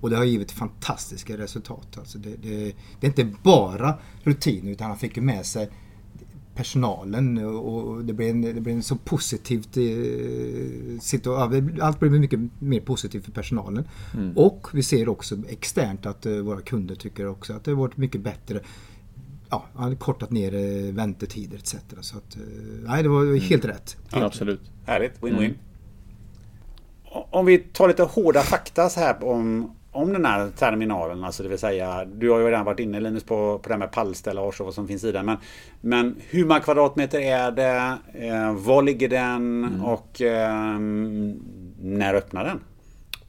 och 0.00 0.10
det 0.10 0.16
har 0.16 0.24
givit 0.24 0.52
fantastiska 0.52 1.38
resultat. 1.38 1.98
Alltså 1.98 2.18
det, 2.18 2.36
det, 2.42 2.72
det 3.00 3.06
är 3.06 3.08
inte 3.08 3.28
bara 3.42 3.94
rutiner 4.22 4.72
utan 4.72 4.86
han 4.86 4.98
fick 4.98 5.16
med 5.16 5.46
sig 5.46 5.70
personalen 6.54 7.38
och 7.44 8.04
det 8.04 8.12
blir 8.12 8.30
en, 8.30 8.42
det 8.42 8.60
blir 8.60 8.74
en 8.74 8.82
så 8.82 8.96
positivt 8.96 9.76
eh. 9.76 9.84
Allt 11.86 12.00
blir 12.00 12.10
mycket 12.10 12.40
mer 12.58 12.80
positivt 12.80 13.24
för 13.24 13.32
personalen. 13.32 13.88
Mm. 14.14 14.36
Och 14.36 14.68
vi 14.72 14.82
ser 14.82 15.08
också 15.08 15.36
externt 15.48 16.06
att 16.06 16.26
eh, 16.26 16.32
våra 16.32 16.60
kunder 16.60 16.94
tycker 16.94 17.26
också 17.26 17.52
att 17.52 17.64
det 17.64 17.70
har 17.70 17.76
varit 17.76 17.96
mycket 17.96 18.20
bättre 18.20 18.60
ja, 19.50 19.64
han 19.74 19.88
har 19.88 19.94
kortat 19.94 20.30
ner 20.30 20.54
eh, 20.54 20.92
väntetider 20.92 21.56
etc. 21.58 21.76
Så 22.00 22.16
att, 22.16 22.38
nej, 22.86 23.02
det 23.02 23.08
var 23.08 23.22
mm. 23.22 23.40
helt 23.40 23.64
mm. 23.64 23.76
rätt. 23.76 23.96
Ja, 24.10 24.24
absolut. 24.24 24.60
Härligt, 24.86 25.20
win-win. 25.20 25.44
Mm. 25.44 25.54
Om 27.30 27.46
vi 27.46 27.58
tar 27.58 27.88
lite 27.88 28.02
hårda 28.02 28.40
fakta 28.40 28.88
så 28.88 29.00
här 29.00 29.24
om, 29.24 29.74
om 29.94 30.12
den 30.12 30.24
här 30.24 30.50
terminalen, 30.58 31.24
alltså 31.24 31.42
det 31.42 31.48
vill 31.48 31.58
säga, 31.58 32.04
du 32.04 32.30
har 32.30 32.38
ju 32.38 32.46
redan 32.46 32.64
varit 32.64 32.80
inne 32.80 33.00
Linus 33.00 33.24
på, 33.24 33.58
på 33.58 33.68
det 33.68 33.74
här 33.74 33.78
med 33.78 33.92
pallställage 33.92 34.60
och 34.60 34.64
vad 34.64 34.74
som 34.74 34.88
finns 34.88 35.04
i 35.04 35.12
den. 35.12 35.26
Men, 35.26 35.36
men 35.80 36.16
hur 36.30 36.44
många 36.44 36.60
kvadratmeter 36.60 37.20
är 37.20 37.50
det? 37.50 37.98
Eh, 38.26 38.52
var 38.52 38.82
ligger 38.82 39.08
den? 39.08 39.64
Mm. 39.64 39.84
Och 39.84 40.22
eh, 40.22 40.78
när 41.80 42.14
öppnar 42.14 42.44
den? 42.44 42.60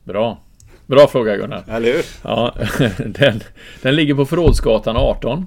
Bra. 0.04 0.38
Bra 0.86 1.08
fråga 1.08 1.38
Gunnar. 1.38 1.64
Eller 1.68 1.94
hur? 1.94 2.06
Ja, 2.24 2.54
den, 3.06 3.40
den 3.82 3.96
ligger 3.96 4.16
på 4.16 4.26
Förrådsgatan 4.26 4.98
18. 4.98 5.46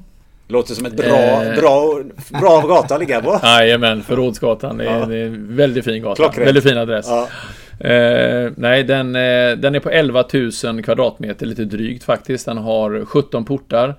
Låter 0.49 0.75
som 0.75 0.87
ett 0.87 0.97
bra, 0.97 1.45
eh, 1.45 1.57
bra, 1.57 2.03
bra 2.41 2.61
gata 2.61 2.95
att 2.95 3.01
ligga 3.01 3.23
på. 3.23 3.41
Jajamän, 3.47 4.03
Förrådsgatan. 4.03 4.79
Det 4.79 4.85
är, 4.85 4.99
ja. 4.99 5.27
en 5.27 5.57
väldigt 5.57 5.85
fin 5.85 6.03
gata. 6.03 6.23
Klockrätt. 6.23 6.47
Väldigt 6.47 6.65
fin 6.65 6.79
adress. 6.79 7.07
Ja. 7.09 7.29
Eh, 7.81 8.53
nej, 8.57 8.85
den, 8.85 9.17
eh, 9.17 9.57
den 9.57 9.75
är 9.75 9.81
på 9.81 9.91
11 9.91 10.25
000 10.65 10.83
kvadratmeter, 10.83 11.47
lite 11.47 11.65
drygt 11.65 12.05
faktiskt. 12.05 12.47
Den 12.47 12.59
har 12.59 13.05
17 13.05 13.45
portar. 13.45 13.95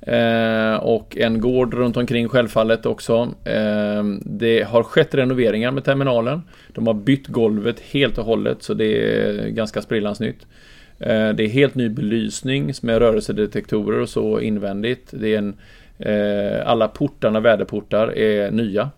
Eh, 0.00 0.74
och 0.74 1.16
en 1.16 1.40
gård 1.40 1.74
runt 1.74 1.96
omkring 1.96 2.28
självfallet 2.28 2.86
också. 2.86 3.34
Eh, 3.44 4.04
det 4.22 4.62
har 4.62 4.82
skett 4.82 5.14
renoveringar 5.14 5.70
med 5.70 5.84
terminalen. 5.84 6.42
De 6.74 6.86
har 6.86 6.94
bytt 6.94 7.26
golvet 7.26 7.80
helt 7.80 8.18
och 8.18 8.24
hållet 8.24 8.62
så 8.62 8.74
det 8.74 8.84
är 8.84 9.48
ganska 9.48 9.82
sprillans 9.82 10.20
nytt. 10.20 10.46
Eh, 10.98 11.28
det 11.28 11.44
är 11.44 11.48
helt 11.48 11.74
ny 11.74 11.88
belysning 11.88 12.72
med 12.82 12.98
rörelsedetektorer 12.98 14.00
och 14.00 14.08
så 14.08 14.40
invändigt. 14.40 15.08
Det 15.10 15.34
är 15.34 15.38
en, 15.38 15.54
eh, 15.98 16.68
alla 16.68 16.88
portarna, 16.88 17.40
väderportar, 17.40 18.18
är 18.18 18.50
nya. 18.50 18.90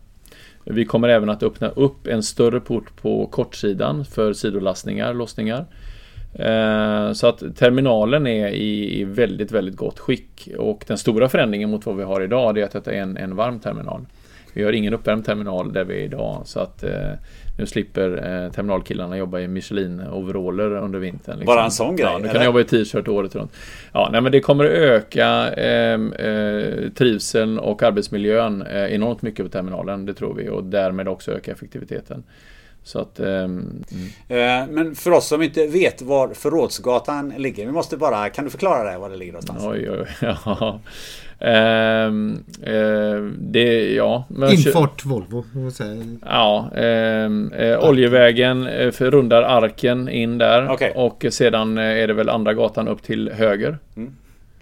Vi 0.64 0.84
kommer 0.84 1.08
även 1.08 1.30
att 1.30 1.42
öppna 1.42 1.68
upp 1.68 2.06
en 2.06 2.22
större 2.22 2.60
port 2.60 2.96
på 3.02 3.26
kortsidan 3.26 4.04
för 4.04 4.32
sidolastningar, 4.32 5.14
lossningar. 5.14 5.66
Eh, 6.34 7.12
så 7.12 7.26
att 7.26 7.56
terminalen 7.56 8.26
är 8.26 8.48
i 8.48 9.04
väldigt, 9.04 9.52
väldigt 9.52 9.76
gott 9.76 9.98
skick. 9.98 10.48
Och 10.58 10.84
den 10.86 10.98
stora 10.98 11.28
förändringen 11.28 11.70
mot 11.70 11.86
vad 11.86 11.96
vi 11.96 12.02
har 12.02 12.20
idag 12.20 12.58
är 12.58 12.64
att 12.64 12.72
detta 12.72 12.92
är 12.92 13.00
en, 13.02 13.16
en 13.16 13.36
varm 13.36 13.60
terminal. 13.60 14.06
Vi 14.54 14.64
har 14.64 14.72
ingen 14.72 14.94
uppvärmd 14.94 15.24
terminal 15.24 15.72
där 15.72 15.84
vi 15.84 15.94
är 15.94 16.04
idag. 16.04 16.42
Så 16.44 16.60
att 16.60 16.82
eh, 16.82 17.12
nu 17.56 17.66
slipper 17.66 18.10
eh, 18.10 18.52
terminalkillarna 18.52 19.16
jobba 19.16 19.40
i 19.40 19.48
Michelin-overaller 19.48 20.76
under 20.76 20.98
vintern. 20.98 21.38
Liksom. 21.38 21.54
Bara 21.54 21.64
en 21.64 21.70
sån 21.70 21.96
grej? 21.96 22.10
Ja, 22.12 22.18
nu 22.18 22.28
kan 22.28 22.38
de 22.38 22.44
jobba 22.44 22.60
i 22.60 22.64
t-shirt 22.64 23.08
året 23.08 23.34
runt. 23.34 23.52
Ja, 23.92 24.08
nej, 24.12 24.20
men 24.20 24.32
det 24.32 24.40
kommer 24.40 24.64
öka 24.64 25.52
eh, 25.52 26.00
eh, 26.00 26.90
trivseln 26.90 27.58
och 27.58 27.82
arbetsmiljön 27.82 28.62
eh, 28.62 28.94
enormt 28.94 29.22
mycket 29.22 29.46
på 29.46 29.50
terminalen, 29.50 30.06
det 30.06 30.14
tror 30.14 30.34
vi. 30.34 30.48
Och 30.48 30.64
därmed 30.64 31.08
också 31.08 31.32
öka 31.32 31.52
effektiviteten. 31.52 32.24
Så 32.84 32.98
att, 32.98 33.20
um, 33.20 33.84
mm. 34.28 34.74
Men 34.74 34.94
för 34.94 35.10
oss 35.10 35.26
som 35.26 35.42
inte 35.42 35.66
vet 35.66 36.02
var 36.02 36.28
Förrådsgatan 36.34 37.34
ligger, 37.36 37.66
vi 37.66 37.72
måste 37.72 37.96
bara, 37.96 38.28
kan 38.28 38.44
du 38.44 38.50
förklara 38.50 38.92
det, 38.92 38.98
var 38.98 39.10
det 39.10 39.16
ligger 39.16 39.32
någonstans? 39.32 39.64
Oj, 39.64 39.90
oj, 39.90 40.06
ja. 40.44 40.80
Uh, 41.44 42.12
uh, 42.74 43.30
det, 43.38 43.94
ja. 43.94 44.24
Infart 44.50 45.04
Volvo. 45.04 45.44
Ja. 46.26 46.70
Uh, 46.78 47.88
oljevägen 47.88 48.68
för 48.92 49.10
rundar 49.10 49.42
arken 49.42 50.08
in 50.08 50.38
där. 50.38 50.70
Okay. 50.70 50.92
Och 50.94 51.24
sedan 51.30 51.78
är 51.78 52.06
det 52.06 52.14
väl 52.14 52.28
andra 52.28 52.54
gatan 52.54 52.88
upp 52.88 53.02
till 53.02 53.30
höger. 53.32 53.78
Mm. 53.96 54.12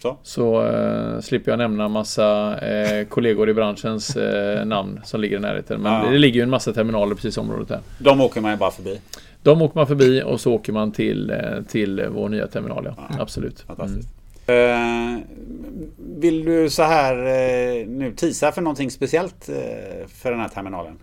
Så, 0.02 0.16
så 0.22 0.62
uh, 0.62 1.20
slipper 1.20 1.52
jag 1.52 1.58
nämna 1.58 1.88
massa 1.88 2.50
uh, 2.50 3.04
kollegor 3.08 3.50
i 3.50 3.54
branschens 3.54 4.16
uh, 4.16 4.64
namn 4.64 5.00
som 5.04 5.20
ligger 5.20 5.36
i 5.36 5.40
närheten. 5.40 5.80
Men 5.80 5.92
ja. 5.92 6.10
det 6.10 6.18
ligger 6.18 6.36
ju 6.36 6.42
en 6.42 6.50
massa 6.50 6.72
terminaler 6.72 7.14
precis 7.14 7.36
i 7.36 7.40
området 7.40 7.68
där. 7.68 7.80
De 7.98 8.20
åker 8.20 8.40
man 8.40 8.50
ju 8.50 8.56
bara 8.56 8.70
förbi? 8.70 9.00
De 9.42 9.62
åker 9.62 9.78
man 9.78 9.86
förbi 9.86 10.22
och 10.22 10.40
så 10.40 10.52
åker 10.52 10.72
man 10.72 10.92
till, 10.92 11.32
till 11.68 12.04
vår 12.10 12.28
nya 12.28 12.46
terminal. 12.46 12.84
Ja. 12.84 12.94
ja. 12.96 13.22
Absolut. 13.22 13.60
Fantastiskt. 13.60 14.08
Mm. 14.08 14.19
Eh, 14.50 15.18
vill 15.96 16.44
du 16.44 16.70
så 16.70 16.82
här 16.82 17.16
eh, 17.16 17.86
nu 17.86 18.12
tisa 18.16 18.52
för 18.52 18.62
någonting 18.62 18.90
speciellt 18.90 19.48
eh, 19.48 20.06
för 20.08 20.30
den 20.30 20.40
här 20.40 20.48
terminalen? 20.48 20.98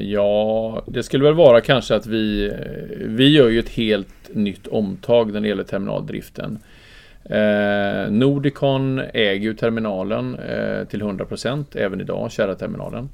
Ja, 0.00 0.82
det 0.86 1.02
skulle 1.02 1.24
väl 1.24 1.34
vara 1.34 1.60
kanske 1.60 1.94
att 1.94 2.06
vi, 2.06 2.52
vi 2.96 3.28
gör 3.28 3.48
ju 3.48 3.58
ett 3.58 3.68
helt 3.68 4.34
nytt 4.34 4.66
omtag 4.66 5.32
när 5.32 5.40
det 5.40 5.48
gäller 5.48 5.64
terminaldriften. 5.64 6.58
Eh, 7.24 8.10
Nordicon 8.10 8.98
äger 9.14 9.42
ju 9.42 9.54
terminalen 9.54 10.34
eh, 10.34 10.84
till 10.84 11.02
100% 11.02 11.64
även 11.78 12.00
idag, 12.00 12.32
kära 12.32 12.54
terminalen. 12.54 13.08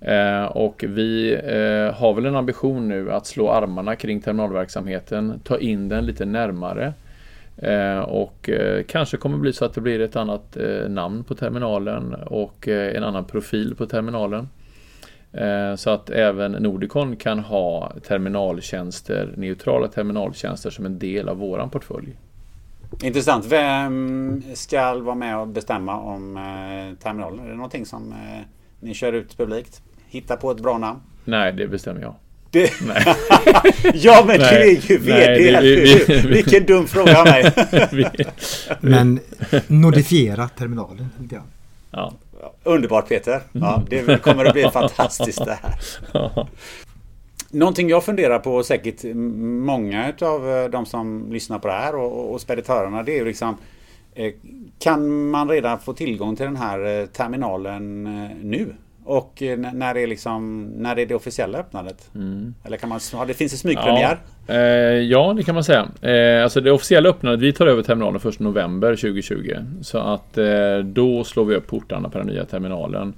Eh, 0.00 0.44
och 0.44 0.84
vi 0.88 1.32
eh, 1.32 1.94
har 2.00 2.14
väl 2.14 2.26
en 2.26 2.36
ambition 2.36 2.88
nu 2.88 3.12
att 3.12 3.26
slå 3.26 3.50
armarna 3.50 3.96
kring 3.96 4.20
terminalverksamheten, 4.20 5.40
ta 5.44 5.58
in 5.58 5.88
den 5.88 6.06
lite 6.06 6.24
närmare. 6.24 6.92
Eh, 7.56 7.98
och 7.98 8.48
eh, 8.48 8.82
kanske 8.82 9.16
kommer 9.16 9.38
bli 9.38 9.52
så 9.52 9.64
att 9.64 9.74
det 9.74 9.80
blir 9.80 10.00
ett 10.00 10.16
annat 10.16 10.56
namn 10.88 11.24
på 11.24 11.34
terminalen 11.34 12.14
och 12.14 12.68
en 12.68 13.04
annan 13.04 13.24
profil 13.24 13.74
på 13.74 13.86
terminalen. 13.86 14.48
Så 15.76 15.90
att 15.90 16.10
även 16.10 16.52
Nordicon 16.52 17.16
kan 17.16 17.38
ha 17.38 17.92
terminaltjänster, 18.06 19.34
neutrala 19.36 19.88
terminaltjänster 19.88 20.70
som 20.70 20.86
en 20.86 20.98
del 20.98 21.28
av 21.28 21.36
våran 21.38 21.70
portfölj. 21.70 22.16
Intressant. 23.00 23.46
Vem 23.46 24.42
ska 24.54 24.94
vara 24.94 25.14
med 25.14 25.38
och 25.38 25.48
bestämma 25.48 26.00
om 26.00 26.36
eh, 26.36 26.98
terminalen? 27.02 27.44
Är 27.44 27.48
det 27.48 27.56
någonting 27.56 27.86
som 27.86 28.12
eh, 28.12 28.46
ni 28.80 28.94
kör 28.94 29.12
ut 29.12 29.36
publikt? 29.36 29.82
Hitta 30.06 30.36
på 30.36 30.50
ett 30.50 30.60
bra 30.60 30.78
namn? 30.78 31.00
Nej, 31.24 31.52
det 31.52 31.68
bestämmer 31.68 32.00
jag. 32.00 32.14
Det... 32.52 32.72
Nej. 32.86 33.04
ja, 33.94 34.24
men 34.26 34.40
nej, 34.40 34.50
du 34.50 34.90
är 34.90 34.90
ju 34.90 34.98
VD. 34.98 35.52
Nej, 35.52 35.52
det, 35.52 35.60
vi, 35.60 36.04
vi, 36.08 36.28
Vilken 36.28 36.66
dum 36.66 36.86
fråga 36.86 37.24
mig. 37.24 37.52
men 38.80 39.20
nodifiera 39.66 40.48
terminalen 40.48 41.08
lite 41.18 41.34
grann. 41.34 41.46
Ja. 41.90 42.12
Underbart 42.62 43.08
Peter. 43.08 43.40
Ja, 43.52 43.82
det 43.88 44.22
kommer 44.22 44.44
att 44.44 44.52
bli 44.52 44.62
fantastiskt 44.62 45.44
det 45.44 45.58
här. 45.62 45.74
Någonting 47.50 47.88
jag 47.88 48.04
funderar 48.04 48.38
på 48.38 48.54
och 48.54 48.66
säkert 48.66 49.14
många 49.14 50.12
av 50.20 50.50
eh, 50.50 50.68
de 50.68 50.86
som 50.86 51.32
lyssnar 51.32 51.58
på 51.58 51.68
det 51.68 51.74
här 51.74 51.94
och, 51.94 52.32
och 52.32 52.40
speditörerna 52.40 53.02
det 53.02 53.12
är 53.12 53.18
ju 53.18 53.24
liksom 53.24 53.56
eh, 54.14 54.32
Kan 54.78 55.30
man 55.30 55.48
redan 55.48 55.78
få 55.78 55.92
tillgång 55.92 56.36
till 56.36 56.46
den 56.46 56.56
här 56.56 57.00
eh, 57.00 57.06
terminalen 57.06 58.04
nu? 58.42 58.74
Och 59.04 59.42
när 59.72 59.96
är, 59.96 60.06
liksom, 60.06 60.62
när 60.62 60.98
är 60.98 61.06
det 61.06 61.14
officiella 61.14 61.58
öppnandet? 61.58 62.10
Mm. 62.14 62.54
Eller 62.64 62.76
kan 62.76 62.88
man, 62.88 63.00
det 63.26 63.34
finns 63.34 63.52
det 63.52 63.58
smygpremiär? 63.58 64.18
Ja, 64.46 64.54
eh, 64.54 64.60
ja, 64.98 65.34
det 65.36 65.42
kan 65.42 65.54
man 65.54 65.64
säga. 65.64 65.88
Eh, 66.00 66.42
alltså 66.42 66.60
det 66.60 66.72
officiella 66.72 67.08
öppnandet, 67.08 67.40
vi 67.40 67.52
tar 67.52 67.66
över 67.66 67.82
terminalen 67.82 68.20
1 68.28 68.38
november 68.38 68.96
2020. 68.96 69.56
Så 69.80 69.98
att 69.98 70.38
eh, 70.38 70.78
då 70.78 71.24
slår 71.24 71.44
vi 71.44 71.54
upp 71.54 71.66
portarna 71.66 72.08
på 72.08 72.18
den 72.18 72.26
nya 72.26 72.44
terminalen. 72.44 73.14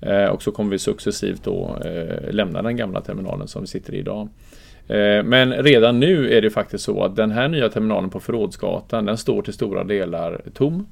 Eh, 0.00 0.24
och 0.24 0.42
så 0.42 0.52
kommer 0.52 0.70
vi 0.70 0.78
successivt 0.78 1.44
då 1.44 1.78
eh, 1.84 2.32
lämna 2.32 2.62
den 2.62 2.76
gamla 2.76 3.00
terminalen 3.00 3.48
som 3.48 3.62
vi 3.62 3.66
sitter 3.66 3.94
i 3.94 3.98
idag. 3.98 4.28
Eh, 4.88 5.22
men 5.24 5.52
redan 5.52 6.00
nu 6.00 6.32
är 6.32 6.42
det 6.42 6.50
faktiskt 6.50 6.84
så 6.84 7.04
att 7.04 7.16
den 7.16 7.30
här 7.30 7.48
nya 7.48 7.68
terminalen 7.68 8.10
på 8.10 8.20
Förrådsgatan 8.20 9.04
den 9.04 9.16
står 9.16 9.42
till 9.42 9.52
stora 9.52 9.84
delar 9.84 10.40
tom. 10.54 10.86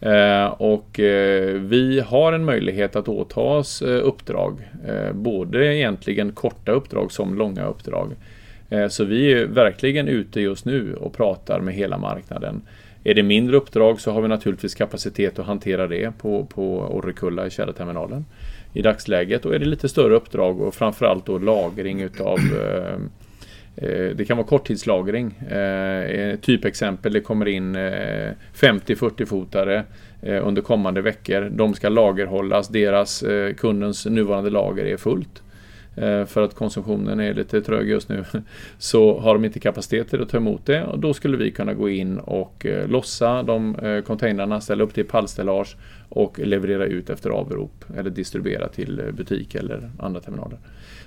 Eh, 0.00 0.46
och 0.46 1.00
eh, 1.00 1.54
vi 1.54 2.00
har 2.00 2.32
en 2.32 2.44
möjlighet 2.44 2.96
att 2.96 3.08
åta 3.08 3.40
oss 3.40 3.82
eh, 3.82 4.06
uppdrag. 4.06 4.68
Både 5.12 5.76
egentligen 5.76 6.32
korta 6.32 6.72
uppdrag 6.72 7.12
som 7.12 7.34
långa 7.34 7.66
uppdrag. 7.66 8.12
Så 8.88 9.04
vi 9.04 9.32
är 9.32 9.46
verkligen 9.46 10.08
ute 10.08 10.40
just 10.40 10.64
nu 10.64 10.94
och 10.94 11.16
pratar 11.16 11.60
med 11.60 11.74
hela 11.74 11.98
marknaden. 11.98 12.62
Är 13.04 13.14
det 13.14 13.22
mindre 13.22 13.56
uppdrag 13.56 14.00
så 14.00 14.10
har 14.10 14.22
vi 14.22 14.28
naturligtvis 14.28 14.74
kapacitet 14.74 15.38
att 15.38 15.46
hantera 15.46 15.86
det 15.86 16.18
på, 16.18 16.44
på 16.44 16.78
Orrekulla 16.78 17.46
i 17.46 17.50
Kärraterminalen. 17.50 18.24
i 18.72 18.82
dagsläget. 18.82 19.44
Och 19.44 19.54
är 19.54 19.58
det 19.58 19.64
lite 19.64 19.88
större 19.88 20.14
uppdrag 20.14 20.60
och 20.60 20.74
framförallt 20.74 21.26
då 21.26 21.38
lagring 21.38 22.00
utav 22.00 22.38
eh 22.38 22.98
Eh, 23.82 24.16
det 24.16 24.24
kan 24.24 24.36
vara 24.36 24.46
korttidslagring. 24.46 25.32
Eh, 25.36 26.36
typexempel, 26.36 27.12
det 27.12 27.20
kommer 27.20 27.48
in 27.48 27.76
eh, 27.76 28.30
50-40 28.54 29.24
fotare 29.24 29.84
under 30.42 30.62
kommande 30.62 31.00
veckor. 31.00 31.50
De 31.52 31.74
ska 31.74 31.88
lagerhållas, 31.88 32.68
deras, 32.68 33.24
kundens 33.56 34.06
nuvarande 34.06 34.50
lager 34.50 34.84
är 34.84 34.96
fullt. 34.96 35.42
för 36.26 36.42
att 36.42 36.54
konsumtionen 36.54 37.20
är 37.20 37.34
lite 37.34 37.60
trög 37.60 37.88
just 37.88 38.08
nu, 38.08 38.24
så 38.78 39.20
har 39.20 39.34
de 39.34 39.44
inte 39.44 39.60
kapacitet 39.60 40.10
till 40.10 40.22
att 40.22 40.28
ta 40.28 40.36
emot 40.36 40.66
det 40.66 40.84
och 40.84 40.98
då 40.98 41.14
skulle 41.14 41.36
vi 41.36 41.50
kunna 41.50 41.74
gå 41.74 41.88
in 41.88 42.18
och 42.18 42.66
lossa 42.86 43.42
de 43.42 43.76
containrarna, 44.06 44.60
ställa 44.60 44.84
upp 44.84 44.94
till 44.94 45.04
pallställage 45.04 45.76
och 46.08 46.38
leverera 46.38 46.86
ut 46.86 47.10
efter 47.10 47.30
avrop 47.30 47.84
eller 47.96 48.10
distribuera 48.10 48.68
till 48.68 49.02
butik 49.12 49.54
eller 49.54 49.90
andra 49.98 50.20
terminaler. 50.20 50.58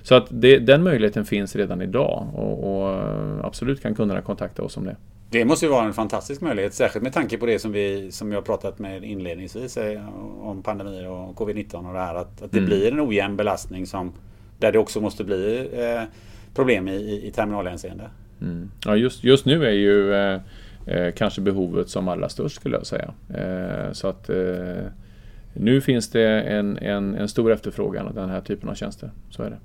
Så 0.02 0.14
att 0.14 0.26
det, 0.30 0.58
den 0.58 0.82
möjligheten 0.82 1.24
finns 1.24 1.56
redan 1.56 1.82
idag 1.82 2.28
och, 2.34 2.84
och 2.84 3.46
absolut 3.46 3.82
kan 3.82 3.94
kunderna 3.94 4.22
kontakta 4.22 4.62
oss 4.62 4.76
om 4.76 4.84
det. 4.84 4.96
Det 5.30 5.44
måste 5.44 5.66
ju 5.66 5.70
vara 5.72 5.84
en 5.84 5.92
fantastisk 5.92 6.40
möjlighet, 6.40 6.74
särskilt 6.74 7.02
med 7.02 7.12
tanke 7.12 7.38
på 7.38 7.46
det 7.46 7.58
som 7.58 7.72
vi 7.72 8.12
som 8.12 8.32
jag 8.32 8.44
pratat 8.44 8.78
med 8.78 9.04
inledningsvis 9.04 9.76
eh, 9.76 10.08
om 10.40 10.62
pandemier 10.62 11.08
och 11.08 11.36
covid-19 11.36 11.88
och 11.88 11.94
det 11.94 12.00
här 12.00 12.14
att, 12.14 12.42
att 12.42 12.52
det 12.52 12.58
mm. 12.58 12.68
blir 12.68 12.92
en 12.92 13.00
ojämn 13.00 13.36
belastning 13.36 13.86
som 13.86 14.12
där 14.58 14.72
det 14.72 14.78
också 14.78 15.00
måste 15.00 15.24
bli 15.24 15.68
eh, 15.72 16.02
problem 16.54 16.88
i, 16.88 16.94
i, 16.94 17.26
i 17.26 17.30
terminalhänseende. 17.30 18.10
Mm. 18.40 18.70
Ja, 18.84 18.96
just, 18.96 19.24
just 19.24 19.46
nu 19.46 19.66
är 19.66 19.72
ju 19.72 20.14
eh, 20.14 20.34
eh, 20.34 20.40
kanske 21.14 21.40
behovet 21.40 21.88
som 21.88 22.08
allra 22.08 22.28
störst 22.28 22.56
skulle 22.56 22.76
jag 22.76 22.86
säga. 22.86 23.14
Eh, 23.34 23.92
så 23.92 24.08
att 24.08 24.28
eh, 24.28 24.84
nu 25.52 25.80
finns 25.80 26.10
det 26.10 26.40
en, 26.42 26.78
en, 26.78 27.14
en 27.14 27.28
stor 27.28 27.52
efterfrågan 27.52 28.06
av 28.06 28.14
den 28.14 28.30
här 28.30 28.40
typen 28.40 28.68
av 28.68 28.74
tjänster. 28.74 29.10
Så 29.30 29.42
är 29.42 29.50
det. 29.50 29.58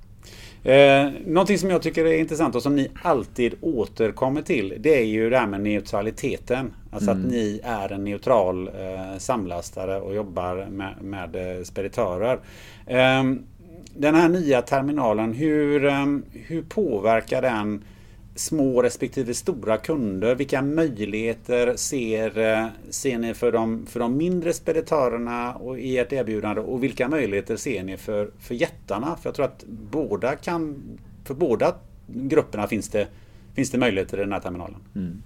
Eh, 0.62 1.10
någonting 1.26 1.58
som 1.58 1.70
jag 1.70 1.82
tycker 1.82 2.04
är 2.04 2.18
intressant 2.18 2.54
och 2.54 2.62
som 2.62 2.76
ni 2.76 2.88
alltid 3.02 3.54
återkommer 3.60 4.42
till 4.42 4.74
det 4.78 5.00
är 5.00 5.04
ju 5.04 5.30
det 5.30 5.38
här 5.38 5.46
med 5.46 5.60
neutraliteten. 5.60 6.72
Alltså 6.90 7.10
mm. 7.10 7.24
att 7.24 7.30
ni 7.30 7.60
är 7.64 7.92
en 7.92 8.04
neutral 8.04 8.68
eh, 8.68 9.18
samlastare 9.18 10.00
och 10.00 10.14
jobbar 10.14 10.66
med, 10.70 10.94
med 11.02 11.56
eh, 11.58 11.62
speditörer. 11.62 12.38
Eh, 12.86 13.24
den 13.94 14.14
här 14.14 14.28
nya 14.28 14.62
terminalen, 14.62 15.32
hur, 15.32 15.84
eh, 15.84 16.06
hur 16.32 16.62
påverkar 16.62 17.42
den 17.42 17.84
små 18.38 18.82
respektive 18.82 19.34
stora 19.34 19.76
kunder? 19.76 20.34
Vilka 20.34 20.62
möjligheter 20.62 21.76
ser, 21.76 22.38
eh, 22.38 22.66
ser 22.90 23.18
ni 23.18 23.34
för 23.34 23.52
de, 23.52 23.86
för 23.86 24.00
de 24.00 24.16
mindre 24.16 24.52
speditörerna 24.52 25.54
och 25.54 25.78
i 25.78 25.98
ert 25.98 26.12
erbjudande 26.12 26.60
och 26.60 26.84
vilka 26.84 27.08
möjligheter 27.08 27.56
ser 27.56 27.82
ni 27.82 27.96
för, 27.96 28.30
för 28.40 28.54
jättarna? 28.54 29.16
För 29.16 29.28
jag 29.28 29.34
tror 29.34 29.46
att 29.46 29.64
båda 29.66 30.36
kan, 30.36 30.82
för 31.24 31.34
båda 31.34 31.74
grupperna 32.06 32.66
finns 32.66 32.88
det, 32.88 33.06
finns 33.54 33.70
det 33.70 33.78
möjligheter 33.78 34.18
i 34.18 34.20
den 34.20 34.32
här 34.32 34.40
terminalen. 34.40 34.80
Mm. 34.94 35.22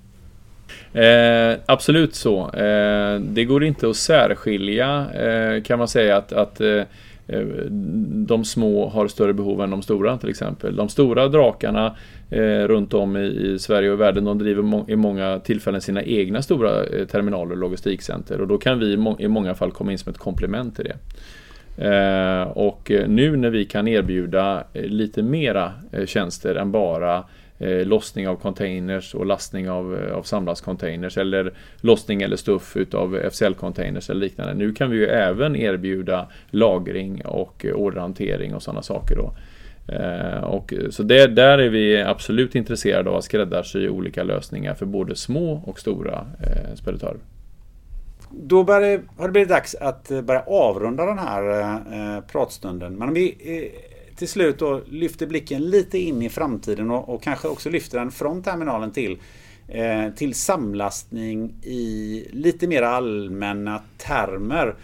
Eh, 0.92 1.58
absolut 1.66 2.14
så. 2.14 2.50
Eh, 2.50 3.20
det 3.20 3.44
går 3.44 3.64
inte 3.64 3.90
att 3.90 3.96
särskilja 3.96 5.10
eh, 5.14 5.62
kan 5.62 5.78
man 5.78 5.88
säga 5.88 6.16
att, 6.16 6.32
att 6.32 6.60
Eh, 7.32 7.38
eh 7.38 7.46
de 8.26 8.44
små 8.44 8.88
har 8.88 9.08
större 9.08 9.32
behov 9.32 9.62
än 9.62 9.70
de 9.70 9.82
stora 9.82 10.18
till 10.18 10.28
exempel. 10.28 10.76
De 10.76 10.88
stora 10.88 11.28
drakarna 11.28 11.96
eh, 12.32 12.68
runt 12.68 12.94
om 12.94 13.16
i, 13.16 13.20
i, 13.20 13.58
Sverige 13.58 13.90
och 13.90 14.00
världen 14.00 14.24
de 14.24 14.38
driver 14.38 14.62
må 14.62 14.84
i 14.88 14.96
många 14.96 15.38
tillfällen 15.38 15.80
sina 15.80 16.02
egna 16.02 16.42
stora 16.42 16.84
eh, 16.84 17.06
terminaler 17.06 17.52
och 17.52 17.58
logistikcenter 17.58 18.40
och 18.40 18.48
då 18.48 18.58
kan 18.58 18.78
vi 18.78 18.96
må 18.96 19.16
i 19.18 19.28
många 19.28 19.54
fall 19.54 19.70
komma 19.70 19.92
in 19.92 19.98
som 19.98 20.12
ett 20.12 20.18
komplement 20.18 20.76
till 20.76 20.84
det. 20.84 20.96
Eh, 21.76 22.42
och 22.42 22.90
eh, 22.90 23.08
nu 23.08 23.36
när 23.36 23.50
vi 23.50 23.64
kan 23.64 23.88
erbjuda 23.88 24.64
eh, 24.72 24.84
lite 24.84 25.22
mera 25.22 25.72
eh, 25.92 26.06
tjänster 26.06 26.54
än 26.54 26.72
bara 26.72 27.24
eh, 27.58 27.86
lossning 27.86 28.28
av 28.28 28.36
containers 28.36 29.14
och 29.14 29.26
lastning 29.26 29.70
av, 29.70 29.96
eh, 29.96 30.14
av 30.16 30.22
samlastcontainers 30.22 31.18
eller 31.18 31.52
lossning 31.80 32.22
eller 32.22 32.36
stuff 32.36 32.76
utav 32.76 33.16
FCL-containers 33.16 34.10
eller 34.10 34.20
liknande. 34.20 34.54
Nu 34.54 34.72
kan 34.72 34.90
vi 34.90 34.96
ju 34.96 35.06
även 35.06 35.56
erbjuda 35.56 36.26
lagring 36.50 37.22
och 37.24 37.64
eh, 37.66 37.74
orderhantering 37.74 38.54
och 38.54 38.62
sådana 38.62 38.82
saker 38.82 39.16
då. 39.16 39.34
Eh, 39.88 40.44
och, 40.44 40.74
så 40.90 41.02
det, 41.02 41.26
där 41.26 41.58
är 41.58 41.68
vi 41.68 42.02
absolut 42.02 42.54
intresserade 42.54 43.10
av 43.10 43.16
att 43.16 43.24
skräddarsy 43.24 43.88
olika 43.88 44.22
lösningar 44.22 44.74
för 44.74 44.86
både 44.86 45.16
små 45.16 45.62
och 45.66 45.78
stora 45.78 46.26
eh, 46.40 46.74
speditörer. 46.74 47.18
Då 48.30 48.62
det, 48.62 49.00
har 49.16 49.26
det 49.26 49.32
blivit 49.32 49.48
dags 49.48 49.74
att 49.74 50.10
eh, 50.10 50.22
börja 50.22 50.42
avrunda 50.42 51.06
den 51.06 51.18
här 51.18 51.70
eh, 51.70 52.20
pratstunden. 52.20 52.94
Men 52.94 53.08
om 53.08 53.14
vi 53.14 53.36
eh, 53.40 54.16
till 54.16 54.28
slut 54.28 54.58
då 54.58 54.80
lyfter 54.86 55.26
blicken 55.26 55.62
lite 55.70 55.98
in 55.98 56.22
i 56.22 56.28
framtiden 56.28 56.90
och, 56.90 57.14
och 57.14 57.22
kanske 57.22 57.48
också 57.48 57.70
lyfter 57.70 57.98
den 57.98 58.10
från 58.10 58.42
terminalen 58.42 58.90
till 58.90 59.18
eh, 59.68 60.10
till 60.16 60.34
samlastning 60.34 61.54
i 61.62 62.26
lite 62.32 62.66
mer 62.66 62.82
allmänna 62.82 63.82
termer. 63.98 64.74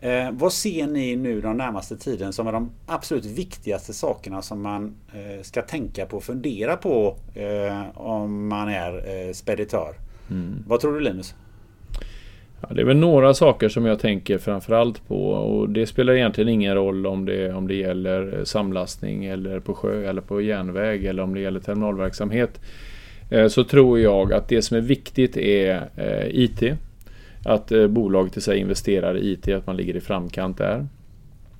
Eh, 0.00 0.30
vad 0.32 0.52
ser 0.52 0.86
ni 0.86 1.16
nu 1.16 1.40
de 1.40 1.56
närmaste 1.56 1.96
tiden 1.96 2.32
som 2.32 2.46
är 2.46 2.52
de 2.52 2.70
absolut 2.86 3.24
viktigaste 3.24 3.92
sakerna 3.92 4.42
som 4.42 4.62
man 4.62 4.94
eh, 5.12 5.42
ska 5.42 5.62
tänka 5.62 6.06
på 6.06 6.16
och 6.16 6.22
fundera 6.24 6.76
på 6.76 7.16
eh, 7.34 7.98
om 7.98 8.48
man 8.48 8.68
är 8.68 8.94
eh, 8.94 9.32
speditör? 9.32 9.94
Mm. 10.30 10.64
Vad 10.66 10.80
tror 10.80 10.94
du 10.94 11.00
Linus? 11.00 11.34
Ja, 12.60 12.68
det 12.74 12.80
är 12.80 12.84
väl 12.84 12.96
några 12.96 13.34
saker 13.34 13.68
som 13.68 13.86
jag 13.86 13.98
tänker 13.98 14.38
framförallt 14.38 15.08
på 15.08 15.30
och 15.30 15.68
det 15.68 15.86
spelar 15.86 16.12
egentligen 16.12 16.48
ingen 16.48 16.74
roll 16.74 17.06
om 17.06 17.24
det, 17.24 17.52
om 17.52 17.68
det 17.68 17.74
gäller 17.74 18.44
samlastning 18.44 19.24
eller 19.24 19.60
på 19.60 19.74
sjö 19.74 20.08
eller 20.10 20.20
på 20.20 20.40
järnväg 20.40 21.04
eller 21.04 21.22
om 21.22 21.34
det 21.34 21.40
gäller 21.40 21.60
terminalverksamhet. 21.60 22.60
Eh, 23.30 23.48
så 23.48 23.64
tror 23.64 24.00
jag 24.00 24.32
att 24.32 24.48
det 24.48 24.62
som 24.62 24.76
är 24.76 24.80
viktigt 24.80 25.36
är 25.36 25.88
eh, 25.96 26.26
IT. 26.30 26.62
Att 27.44 27.72
eh, 27.72 27.86
bolaget 27.86 28.36
i 28.36 28.40
sig 28.40 28.58
investerar 28.58 29.16
i 29.16 29.32
IT, 29.32 29.48
att 29.48 29.66
man 29.66 29.76
ligger 29.76 29.96
i 29.96 30.00
framkant 30.00 30.58
där. 30.58 30.86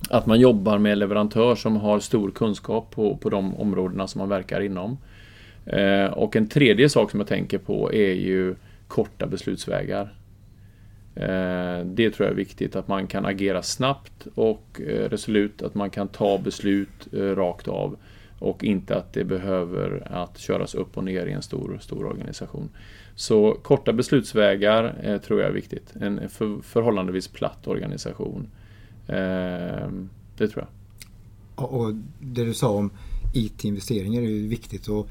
Att 0.09 0.25
man 0.25 0.39
jobbar 0.39 0.77
med 0.77 0.97
leverantör 0.97 1.55
som 1.55 1.77
har 1.77 1.99
stor 1.99 2.31
kunskap 2.31 2.91
på, 2.91 3.17
på 3.17 3.29
de 3.29 3.55
områdena 3.55 4.07
som 4.07 4.19
man 4.19 4.29
verkar 4.29 4.61
inom. 4.61 4.97
Eh, 5.65 6.05
och 6.05 6.35
en 6.35 6.47
tredje 6.47 6.89
sak 6.89 7.11
som 7.11 7.19
jag 7.19 7.27
tänker 7.27 7.57
på 7.57 7.93
är 7.93 8.13
ju 8.13 8.55
korta 8.87 9.27
beslutsvägar. 9.27 10.13
Eh, 11.15 11.85
det 11.85 12.11
tror 12.11 12.25
jag 12.27 12.31
är 12.31 12.35
viktigt, 12.35 12.75
att 12.75 12.87
man 12.87 13.07
kan 13.07 13.25
agera 13.25 13.61
snabbt 13.61 14.27
och 14.35 14.81
eh, 14.87 15.09
resolut, 15.09 15.61
att 15.61 15.75
man 15.75 15.89
kan 15.89 16.07
ta 16.07 16.37
beslut 16.37 17.13
eh, 17.13 17.17
rakt 17.17 17.67
av 17.67 17.97
och 18.39 18.63
inte 18.63 18.95
att 18.95 19.13
det 19.13 19.23
behöver 19.23 20.07
att 20.11 20.37
köras 20.37 20.75
upp 20.75 20.97
och 20.97 21.03
ner 21.03 21.25
i 21.25 21.31
en 21.31 21.41
stor, 21.41 21.77
stor 21.81 22.05
organisation. 22.05 22.69
Så 23.19 23.57
korta 23.61 23.93
beslutsvägar 23.93 24.99
eh, 25.03 25.17
tror 25.17 25.39
jag 25.39 25.49
är 25.49 25.53
viktigt. 25.53 25.93
En 26.01 26.29
för, 26.29 26.61
förhållandevis 26.61 27.27
platt 27.27 27.67
organisation. 27.67 28.47
Ehm, 29.07 30.09
det 30.37 30.47
tror 30.47 30.65
jag. 31.55 31.73
Och 31.73 31.93
det 32.19 32.45
du 32.45 32.53
sa 32.53 32.69
om 32.69 32.91
IT-investeringar 33.33 34.21
är 34.21 34.25
ju 34.25 34.47
viktigt 34.47 34.89
att, 34.89 35.05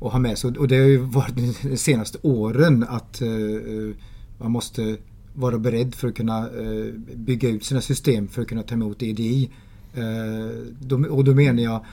att 0.00 0.12
ha 0.12 0.18
med 0.18 0.38
sig. 0.38 0.50
Och 0.58 0.68
det 0.68 0.76
har 0.76 0.84
ju 0.84 0.98
varit 0.98 1.36
de 1.62 1.76
senaste 1.76 2.18
åren 2.22 2.84
att 2.88 3.20
eh, 3.20 3.28
eh, 3.28 3.94
man 4.38 4.50
måste 4.50 4.96
vara 5.34 5.58
beredd 5.58 5.94
för 5.94 6.08
att 6.08 6.14
kunna 6.14 6.38
eh, 6.38 6.92
bygga 7.14 7.48
ut 7.48 7.64
sina 7.64 7.80
system 7.80 8.28
för 8.28 8.42
att 8.42 8.48
kunna 8.48 8.62
ta 8.62 8.74
emot 8.74 9.02
EDI. 9.02 9.50
Eh, 9.94 11.06
och 11.10 11.24
då 11.24 11.34
menar 11.34 11.62
jag 11.62 11.84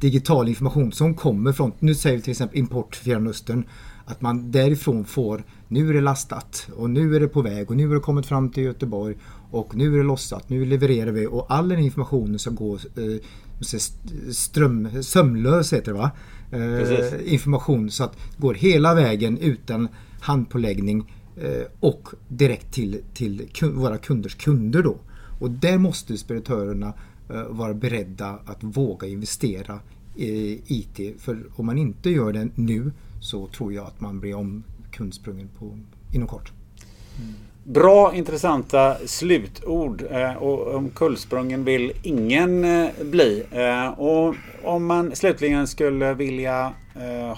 digital 0.00 0.48
information 0.48 0.92
som 0.92 1.14
kommer 1.14 1.52
från, 1.52 1.72
nu 1.78 1.94
säger 1.94 2.16
vi 2.16 2.22
till 2.22 2.30
exempel 2.30 2.58
import 2.58 2.96
Fjärran 2.96 3.28
Östern, 3.28 3.64
att 4.06 4.20
man 4.20 4.50
därifrån 4.50 5.04
får, 5.04 5.44
nu 5.68 5.88
är 5.88 5.94
det 5.94 6.00
lastat 6.00 6.68
och 6.76 6.90
nu 6.90 7.16
är 7.16 7.20
det 7.20 7.28
på 7.28 7.42
väg 7.42 7.70
och 7.70 7.76
nu 7.76 7.88
har 7.88 7.94
det 7.94 8.00
kommit 8.00 8.26
fram 8.26 8.50
till 8.50 8.62
Göteborg 8.62 9.16
och 9.50 9.76
nu 9.76 9.94
är 9.94 9.98
det 9.98 10.04
lossat, 10.04 10.48
nu 10.48 10.64
levererar 10.64 11.10
vi 11.10 11.26
och 11.26 11.46
all 11.48 11.68
den 11.68 11.78
informationen 11.78 12.38
ska 12.38 12.50
gå 12.50 12.74
eh, 12.74 13.20
ström, 14.30 15.02
sömlös 15.02 15.72
heter 15.72 15.92
det 15.92 15.98
va? 15.98 16.10
Eh, 16.50 17.32
information 17.32 17.90
så 17.90 18.04
att 18.04 18.12
det 18.12 18.42
går 18.42 18.54
hela 18.54 18.94
vägen 18.94 19.38
utan 19.38 19.88
handpåläggning 20.20 21.06
Eh, 21.36 21.66
och 21.80 22.08
direkt 22.28 22.74
till, 22.74 23.02
till 23.14 23.48
våra 23.62 23.98
kunders 23.98 24.34
kunder 24.34 24.82
då. 24.82 24.96
Och 25.40 25.50
där 25.50 25.78
måste 25.78 26.18
speditörerna 26.18 26.92
eh, 27.30 27.42
vara 27.48 27.74
beredda 27.74 28.38
att 28.46 28.58
våga 28.64 29.06
investera 29.06 29.80
IT. 30.66 31.20
För 31.20 31.42
om 31.56 31.66
man 31.66 31.78
inte 31.78 32.10
gör 32.10 32.32
det 32.32 32.48
nu 32.54 32.92
så 33.20 33.46
tror 33.46 33.72
jag 33.72 33.86
att 33.86 34.00
man 34.00 34.20
blir 34.20 34.34
omkundsprungen 34.34 35.48
på, 35.58 35.78
inom 36.12 36.28
kort. 36.28 36.52
Mm. 37.18 37.34
Bra 37.64 38.14
intressanta 38.14 38.96
slutord 39.06 40.04
eh, 40.10 40.34
och 40.34 40.74
omkullsprungen 40.74 41.64
vill 41.64 41.92
ingen 42.02 42.64
eh, 42.64 42.90
bli. 43.02 43.44
Eh, 43.50 43.88
och 43.88 44.34
om 44.64 44.86
man 44.86 45.16
slutligen 45.16 45.66
skulle 45.66 46.14
vilja 46.14 46.72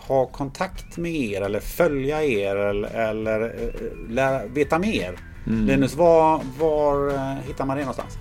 ha 0.07 0.27
kontakt 0.27 0.97
med 0.97 1.13
er 1.13 1.43
eller 1.43 1.61
följa 1.61 2.25
er 2.25 2.57
eller, 2.57 2.89
eller 2.89 3.73
lära, 4.09 4.47
veta 4.47 4.79
mer. 4.79 5.15
Mm. 5.47 5.67
Linus, 5.67 5.95
var, 5.95 6.41
var 6.59 7.11
hittar 7.47 7.65
man 7.67 7.77
det 7.77 7.83
någonstans? 7.83 8.19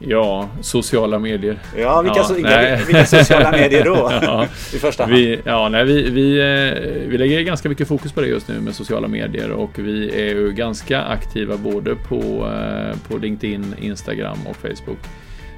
Ja, 0.00 0.48
sociala 0.60 1.18
medier. 1.18 1.58
Ja, 1.76 2.02
vilka, 2.02 2.18
ja, 2.18 2.24
so 2.24 2.34
vilka, 2.34 2.76
vilka 2.86 3.06
sociala 3.06 3.50
medier 3.50 3.84
då? 3.84 3.96
ja, 4.22 4.44
I 4.74 4.78
första 4.78 5.02
hand. 5.02 5.14
Vi, 5.14 5.40
ja, 5.44 5.68
nej, 5.68 5.84
vi, 5.84 6.10
vi, 6.10 6.38
eh, 6.38 7.08
vi 7.08 7.18
lägger 7.18 7.40
ganska 7.40 7.68
mycket 7.68 7.88
fokus 7.88 8.12
på 8.12 8.20
det 8.20 8.26
just 8.26 8.48
nu 8.48 8.60
med 8.60 8.74
sociala 8.74 9.08
medier 9.08 9.50
och 9.50 9.78
vi 9.78 10.22
är 10.22 10.34
ju 10.34 10.52
ganska 10.52 11.02
aktiva 11.02 11.56
både 11.56 11.94
på, 11.94 12.20
eh, 12.54 12.96
på 13.08 13.18
LinkedIn, 13.18 13.74
Instagram 13.80 14.38
och 14.46 14.56
Facebook. 14.56 14.98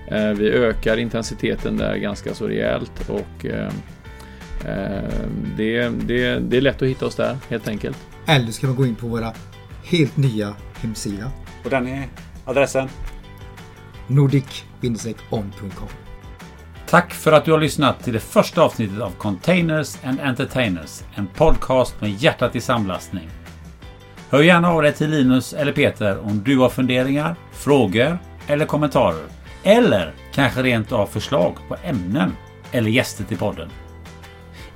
Eh, 0.09 0.31
vi 0.31 0.51
ökar 0.51 0.97
intensiteten 0.97 1.77
där 1.77 1.97
ganska 1.97 2.35
så 2.35 2.49
rejält 2.49 3.09
och 3.09 3.47
det, 5.57 5.89
det, 5.89 6.39
det 6.39 6.57
är 6.57 6.61
lätt 6.61 6.83
att 6.83 6.89
hitta 6.89 7.07
oss 7.07 7.17
där 7.17 7.37
helt 7.49 7.69
enkelt. 7.69 7.99
Eller 8.27 8.53
ska 8.53 8.67
man 8.67 8.77
gå 8.77 8.87
in 8.87 8.95
på 8.95 9.07
våra 9.07 9.33
helt 9.85 10.17
nya 10.17 10.55
hemsida. 10.81 11.31
Och 11.65 11.71
den 11.71 11.87
är 11.87 12.09
adressen? 12.45 12.89
nordic-on.com. 14.11 15.89
Tack 16.87 17.15
för 17.15 17.33
att 17.33 17.45
du 17.45 17.53
har 17.53 17.59
lyssnat 17.59 18.05
till 18.05 18.13
det 18.13 18.21
första 18.21 18.63
avsnittet 18.63 19.01
av 19.01 19.11
Containers 19.11 19.97
and 20.05 20.21
Entertainers. 20.21 21.03
En 21.15 21.27
podcast 21.27 22.01
med 22.01 22.11
hjärtat 22.11 22.57
i 22.57 22.61
samlastning. 22.61 23.29
Hör 24.31 24.43
gärna 24.43 24.71
av 24.71 24.83
dig 24.83 24.93
till 24.93 25.11
Linus 25.11 25.53
eller 25.53 25.73
Peter 25.73 26.19
om 26.19 26.43
du 26.45 26.59
har 26.59 26.69
funderingar, 26.69 27.37
frågor 27.53 28.19
eller 28.47 28.67
kommentarer. 28.67 29.25
Eller 29.63 30.13
kanske 30.35 30.63
rent 30.63 30.93
av 30.93 31.07
förslag 31.07 31.57
på 31.69 31.77
ämnen 31.85 32.33
eller 32.73 32.91
gäster 32.91 33.25
till 33.25 33.39
podden. 33.39 33.71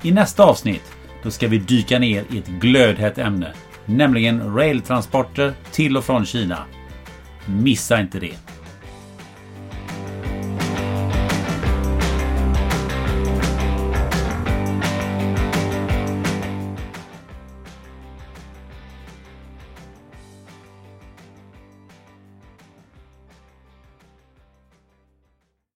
I 0.01 0.11
nästa 0.11 0.43
avsnitt 0.43 0.91
då 1.23 1.31
ska 1.31 1.47
vi 1.47 1.57
dyka 1.57 1.99
ner 1.99 2.23
i 2.29 2.37
ett 2.37 2.47
glödhett 2.47 3.17
ämne, 3.17 3.53
nämligen 3.85 4.55
railtransporter 4.55 5.53
till 5.71 5.97
och 5.97 6.03
från 6.03 6.25
Kina. 6.25 6.59
Missa 7.45 7.99
inte 7.99 8.19
det! 8.19 8.54